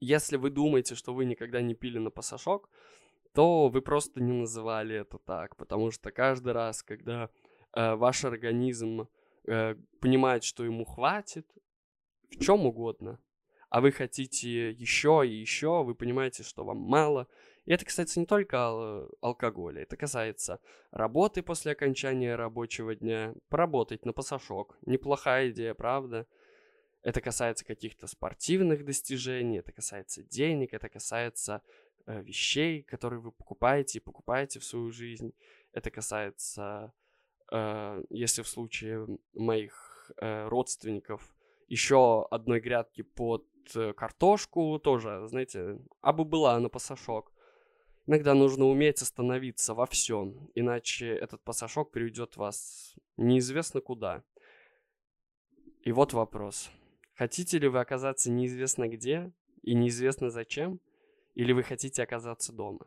если 0.00 0.36
вы 0.36 0.50
думаете, 0.50 0.96
что 0.96 1.14
вы 1.14 1.24
никогда 1.24 1.60
не 1.60 1.74
пили 1.74 1.98
на 1.98 2.10
пасашок, 2.10 2.68
то 3.34 3.68
вы 3.68 3.82
просто 3.82 4.20
не 4.20 4.32
называли 4.32 4.96
это 4.96 5.18
так, 5.18 5.56
потому 5.56 5.92
что 5.92 6.10
каждый 6.10 6.52
раз, 6.52 6.82
когда 6.82 7.30
э, 7.72 7.94
ваш 7.94 8.24
организм 8.24 9.06
э, 9.46 9.76
понимает, 10.00 10.42
что 10.42 10.64
ему 10.64 10.84
хватит, 10.84 11.46
в 12.30 12.40
чем 12.40 12.66
угодно, 12.66 13.20
а 13.70 13.80
вы 13.80 13.92
хотите 13.92 14.70
еще 14.70 15.22
и 15.24 15.34
еще, 15.34 15.84
вы 15.84 15.94
понимаете, 15.94 16.42
что 16.42 16.64
вам 16.64 16.78
мало. 16.78 17.28
И 17.68 17.72
это 17.72 17.84
касается 17.84 18.18
не 18.18 18.26
только 18.26 18.56
ал- 18.56 19.10
алкоголя, 19.20 19.82
это 19.82 19.96
касается 19.96 20.58
работы 20.90 21.42
после 21.42 21.72
окончания 21.72 22.34
рабочего 22.34 22.94
дня, 22.94 23.34
поработать 23.48 24.04
на 24.04 24.12
пасашок. 24.12 24.76
Неплохая 24.86 25.50
идея, 25.50 25.74
правда? 25.74 26.26
Это 27.02 27.20
касается 27.20 27.64
каких-то 27.64 28.06
спортивных 28.06 28.84
достижений, 28.84 29.58
это 29.58 29.72
касается 29.72 30.24
денег, 30.24 30.74
это 30.74 30.88
касается 30.88 31.62
Э, 32.08 32.22
вещей, 32.22 32.82
которые 32.84 33.20
вы 33.20 33.32
покупаете 33.32 33.98
и 33.98 34.00
покупаете 34.00 34.60
в 34.60 34.64
свою 34.64 34.90
жизнь. 34.90 35.34
Это 35.72 35.90
касается, 35.90 36.94
э, 37.52 38.02
если 38.08 38.40
в 38.40 38.48
случае 38.48 39.06
моих 39.34 40.10
э, 40.16 40.48
родственников, 40.48 41.36
еще 41.66 42.26
одной 42.30 42.60
грядки 42.60 43.02
под 43.02 43.44
картошку, 43.94 44.78
тоже, 44.78 45.28
знаете, 45.28 45.78
абы 46.00 46.24
была 46.24 46.58
на 46.58 46.70
пасашок. 46.70 47.30
Иногда 48.08 48.32
нужно 48.32 48.64
уметь 48.64 49.02
остановиться 49.02 49.74
во 49.74 49.84
всем, 49.84 50.50
иначе 50.54 51.08
этот 51.08 51.42
пасашок 51.42 51.90
приведет 51.90 52.38
вас 52.38 52.96
неизвестно 53.18 53.82
куда. 53.82 54.24
И 55.82 55.92
вот 55.92 56.14
вопрос. 56.14 56.70
Хотите 57.16 57.58
ли 57.58 57.68
вы 57.68 57.80
оказаться 57.80 58.30
неизвестно 58.30 58.88
где 58.88 59.30
и 59.60 59.74
неизвестно 59.74 60.30
зачем? 60.30 60.80
Или 61.34 61.52
вы 61.52 61.62
хотите 61.62 62.02
оказаться 62.02 62.50
дома? 62.50 62.86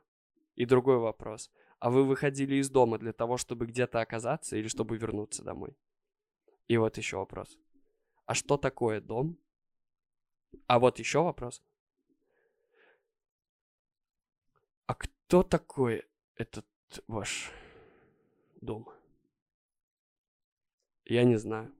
И 0.56 0.66
другой 0.66 0.98
вопрос. 0.98 1.52
А 1.78 1.92
вы 1.92 2.04
выходили 2.04 2.56
из 2.56 2.72
дома 2.72 2.98
для 2.98 3.14
того, 3.14 3.38
чтобы 3.38 3.68
где-то 3.68 4.02
оказаться 4.02 4.58
или 4.58 4.68
чтобы 4.68 4.98
вернуться 4.98 5.44
домой? 5.44 5.78
И 6.68 6.78
вот 6.78 6.98
еще 6.98 7.18
вопрос. 7.18 7.60
А 8.26 8.34
что 8.34 8.58
такое 8.58 9.00
дом? 9.00 9.38
А 10.66 10.80
вот 10.80 10.98
еще 10.98 11.22
вопрос. 11.22 11.62
А 14.92 14.96
кто 15.32 15.44
такой 15.44 16.04
этот 16.36 16.66
ваш 17.08 17.54
дом? 18.60 18.90
Я 21.06 21.24
не 21.24 21.38
знаю. 21.38 21.74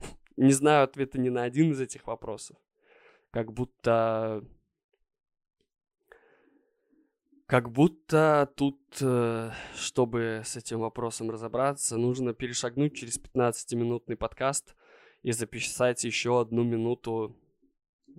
Не 0.38 0.52
знаю 0.52 0.84
ответа 0.84 1.20
ни 1.20 1.28
на 1.28 1.42
один 1.42 1.72
из 1.72 1.80
этих 1.82 2.06
вопросов. 2.06 2.56
Как 3.32 3.52
будто 3.52 4.42
как 7.44 7.70
будто 7.70 8.50
тут, 8.56 8.80
э, 9.02 9.50
чтобы 9.74 10.40
с 10.42 10.56
этим 10.56 10.78
вопросом 10.78 11.30
разобраться, 11.30 11.98
нужно 11.98 12.32
перешагнуть 12.32 12.96
через 12.96 13.18
15-минутный 13.18 14.16
подкаст 14.16 14.74
и 15.22 15.32
записать 15.32 16.02
еще 16.04 16.40
одну 16.40 16.64
минуту 16.64 17.36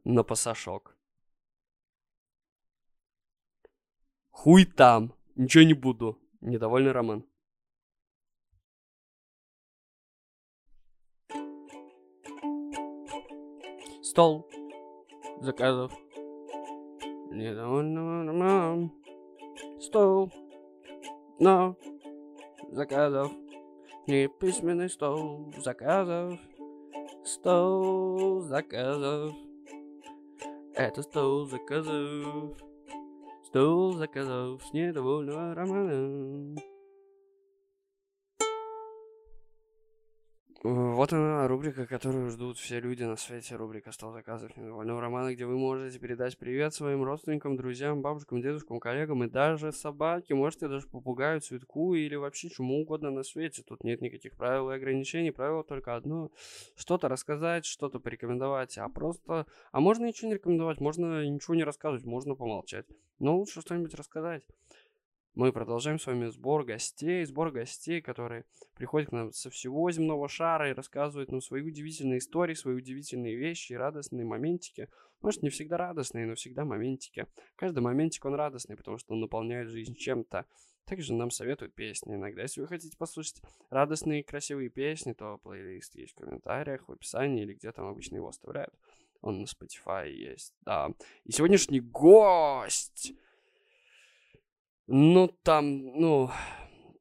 на 0.03 0.21
пасашок. 0.21 0.96
Хуй 4.39 4.65
там, 4.65 5.13
ничего 5.35 5.63
не 5.63 5.73
буду. 5.73 6.19
Недовольный 6.41 6.91
Роман. 6.91 7.25
Стол. 14.03 14.47
Заказов. 15.41 15.91
Недовольного 17.31 18.25
Романа. 18.25 18.91
Стол, 19.79 20.31
но 21.39 21.75
заказов, 22.69 23.31
не 24.05 24.27
письменный 24.27 24.91
стол. 24.91 25.51
Заказов, 25.57 26.39
стол 27.25 28.41
заказов, 28.41 29.33
это 30.75 31.01
стол 31.01 31.47
заказов, 31.47 32.55
стол 33.47 33.93
заказов 33.93 34.61
с 34.61 34.73
недовольного 34.73 35.55
романа. 35.55 36.61
Вот 40.63 41.13
она, 41.13 41.47
рубрика, 41.47 41.85
которую 41.85 42.31
ждут 42.31 42.57
все 42.57 42.79
люди 42.79 43.03
на 43.03 43.15
свете. 43.15 43.55
Рубрика 43.55 43.91
«Стол 43.91 44.11
заказов 44.11 44.57
недовольного 44.57 44.99
романа», 44.99 45.31
где 45.35 45.45
вы 45.45 45.55
можете 45.55 45.99
передать 45.99 46.35
привет 46.39 46.73
своим 46.73 47.03
родственникам, 47.03 47.55
друзьям, 47.55 48.01
бабушкам, 48.01 48.41
дедушкам, 48.41 48.79
коллегам 48.79 49.23
и 49.23 49.29
даже 49.29 49.71
собаке. 49.71 50.33
Можете 50.33 50.67
даже 50.67 50.87
попугаю, 50.87 51.41
цветку 51.41 51.93
или 51.93 52.15
вообще 52.15 52.49
чему 52.49 52.81
угодно 52.81 53.11
на 53.11 53.21
свете. 53.21 53.61
Тут 53.61 53.83
нет 53.83 54.01
никаких 54.01 54.35
правил 54.35 54.71
и 54.71 54.75
ограничений. 54.75 55.29
Правило 55.29 55.63
только 55.63 55.95
одно. 55.95 56.31
Что-то 56.75 57.07
рассказать, 57.07 57.65
что-то 57.65 57.99
порекомендовать. 57.99 58.79
А 58.79 58.89
просто... 58.89 59.45
А 59.71 59.79
можно 59.79 60.05
ничего 60.05 60.29
не 60.29 60.33
рекомендовать, 60.35 60.79
можно 60.79 61.23
ничего 61.23 61.53
не 61.53 61.65
рассказывать, 61.65 62.03
можно 62.03 62.33
помолчать. 62.33 62.87
Но 63.19 63.37
лучше 63.37 63.61
что-нибудь 63.61 63.93
рассказать. 63.93 64.43
Мы 65.37 65.51
продолжаем 65.51 65.99
с 65.99 66.07
вами 66.07 66.25
сбор 66.29 66.63
гостей, 66.63 67.23
сбор 67.23 67.51
гостей, 67.51 68.01
которые 68.01 68.43
приходят 68.73 69.09
к 69.09 69.11
нам 69.11 69.31
со 69.31 69.51
всего 69.51 69.91
земного 69.91 70.27
шара 70.27 70.71
и 70.71 70.73
рассказывают 70.73 71.31
нам 71.31 71.41
свои 71.41 71.61
удивительные 71.61 72.17
истории, 72.17 72.55
свои 72.55 72.73
удивительные 72.73 73.35
вещи 73.35 73.73
радостные 73.73 74.25
моментики. 74.25 74.89
Может, 75.21 75.43
не 75.43 75.51
всегда 75.51 75.77
радостные, 75.77 76.25
но 76.25 76.33
всегда 76.33 76.65
моментики. 76.65 77.27
Каждый 77.55 77.81
моментик, 77.81 78.25
он 78.25 78.33
радостный, 78.33 78.75
потому 78.75 78.97
что 78.97 79.13
он 79.13 79.19
наполняет 79.19 79.69
жизнь 79.69 79.93
чем-то. 79.93 80.47
Также 80.85 81.13
нам 81.13 81.29
советуют 81.29 81.75
песни 81.75 82.15
иногда. 82.15 82.41
Если 82.41 82.59
вы 82.59 82.67
хотите 82.67 82.97
послушать 82.97 83.43
радостные 83.69 84.23
красивые 84.23 84.69
песни, 84.69 85.13
то 85.13 85.37
плейлист 85.37 85.93
есть 85.93 86.13
в 86.13 86.15
комментариях, 86.15 86.87
в 86.87 86.91
описании 86.91 87.43
или 87.43 87.53
где 87.53 87.71
там 87.71 87.85
обычно 87.85 88.15
его 88.15 88.29
оставляют. 88.29 88.73
Он 89.21 89.41
на 89.41 89.45
Spotify 89.45 90.09
есть, 90.09 90.55
да. 90.61 90.89
И 91.25 91.31
сегодняшний 91.31 91.79
гость 91.79 93.13
ну, 94.87 95.27
там, 95.43 95.99
ну, 95.99 96.31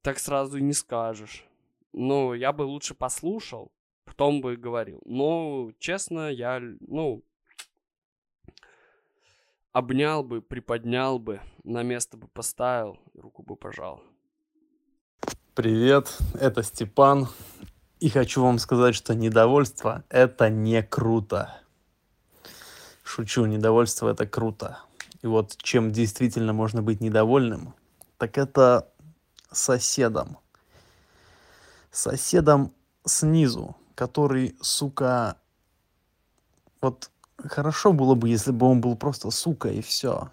так 0.02 0.18
сразу 0.18 0.58
и 0.58 0.62
не 0.62 0.72
скажешь. 0.72 1.46
Ну, 1.92 2.34
я 2.34 2.52
бы 2.52 2.62
лучше 2.62 2.94
послушал, 2.94 3.72
потом 4.04 4.40
бы 4.40 4.56
говорил. 4.56 5.00
Но, 5.04 5.70
честно, 5.78 6.28
я, 6.30 6.60
ну, 6.80 7.22
обнял 9.72 10.22
бы, 10.22 10.42
приподнял 10.42 11.18
бы, 11.18 11.40
на 11.64 11.82
место 11.82 12.16
бы 12.16 12.28
поставил, 12.28 12.98
руку 13.14 13.42
бы 13.42 13.56
пожал. 13.56 14.02
Привет, 15.54 16.18
это 16.34 16.62
Степан. 16.62 17.28
И 17.98 18.10
хочу 18.10 18.42
вам 18.42 18.58
сказать, 18.58 18.94
что 18.94 19.14
недовольство— 19.14 20.04
это 20.10 20.50
не 20.50 20.82
круто. 20.82 21.62
Шучу, 23.02 23.46
недовольство— 23.46 24.08
это 24.10 24.26
круто. 24.26 24.80
И 25.26 25.28
вот 25.28 25.56
чем 25.56 25.90
действительно 25.90 26.52
можно 26.52 26.82
быть 26.82 27.00
недовольным, 27.00 27.74
так 28.16 28.38
это 28.38 28.92
соседом. 29.50 30.38
Соседом 31.90 32.72
снизу, 33.04 33.76
который, 33.96 34.56
сука, 34.60 35.36
вот 36.80 37.10
хорошо 37.44 37.92
было 37.92 38.14
бы, 38.14 38.28
если 38.28 38.52
бы 38.52 38.66
он 38.66 38.80
был 38.80 38.94
просто 38.94 39.32
сука 39.32 39.68
и 39.68 39.82
все. 39.82 40.30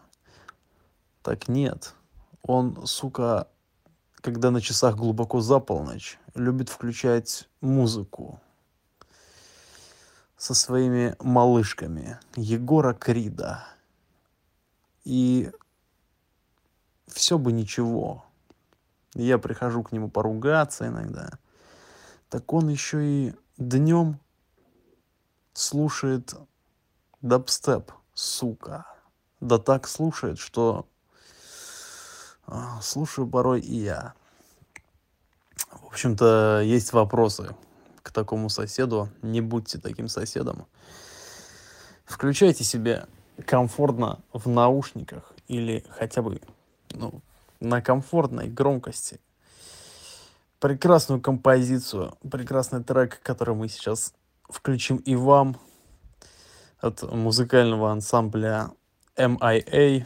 Так 1.23 1.47
нет. 1.47 1.95
Он, 2.43 2.85
сука, 2.85 3.47
когда 4.21 4.51
на 4.51 4.61
часах 4.61 4.95
глубоко 4.95 5.41
за 5.41 5.57
полночь, 5.57 6.19
любит 6.35 6.69
включать 6.69 7.49
музыку 7.61 8.39
со 10.37 10.53
своими 10.53 11.15
малышками 11.19 12.19
Егора 12.35 12.93
Крида. 12.93 13.72
И 15.03 15.51
все 17.07 17.37
бы 17.37 17.51
ничего. 17.51 18.25
Я 19.13 19.37
прихожу 19.37 19.83
к 19.83 19.91
нему 19.91 20.09
поругаться 20.09 20.87
иногда. 20.87 21.37
Так 22.29 22.51
он 22.51 22.69
еще 22.69 23.05
и 23.05 23.35
днем 23.57 24.19
слушает 25.53 26.33
дабстеп, 27.21 27.91
сука. 28.13 28.85
Да 29.39 29.59
так 29.59 29.87
слушает, 29.87 30.39
что 30.39 30.87
а, 32.47 32.81
слушаю 32.81 33.27
порой 33.27 33.61
и 33.61 33.75
я. 33.75 34.13
В 35.71 35.87
общем-то, 35.87 36.61
есть 36.63 36.93
вопросы 36.93 37.55
к 38.01 38.11
такому 38.11 38.49
соседу. 38.49 39.09
Не 39.21 39.41
будьте 39.41 39.79
таким 39.79 40.07
соседом. 40.07 40.65
Включайте 42.05 42.63
себе 42.63 43.07
комфортно 43.45 44.19
в 44.31 44.47
наушниках 44.47 45.33
или 45.47 45.83
хотя 45.89 46.21
бы 46.21 46.41
ну, 46.91 47.21
на 47.59 47.81
комфортной 47.81 48.47
громкости 48.47 49.19
прекрасную 50.63 51.19
композицию, 51.19 52.17
прекрасный 52.31 52.81
трек, 52.81 53.19
который 53.21 53.53
мы 53.53 53.67
сейчас 53.67 54.13
включим 54.47 54.95
и 54.95 55.13
вам 55.13 55.57
от 56.79 57.01
музыкального 57.01 57.91
ансамбля 57.91 58.71
MIA 59.17 60.05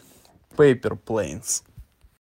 Paper 0.55 0.99
Planes. 1.05 1.63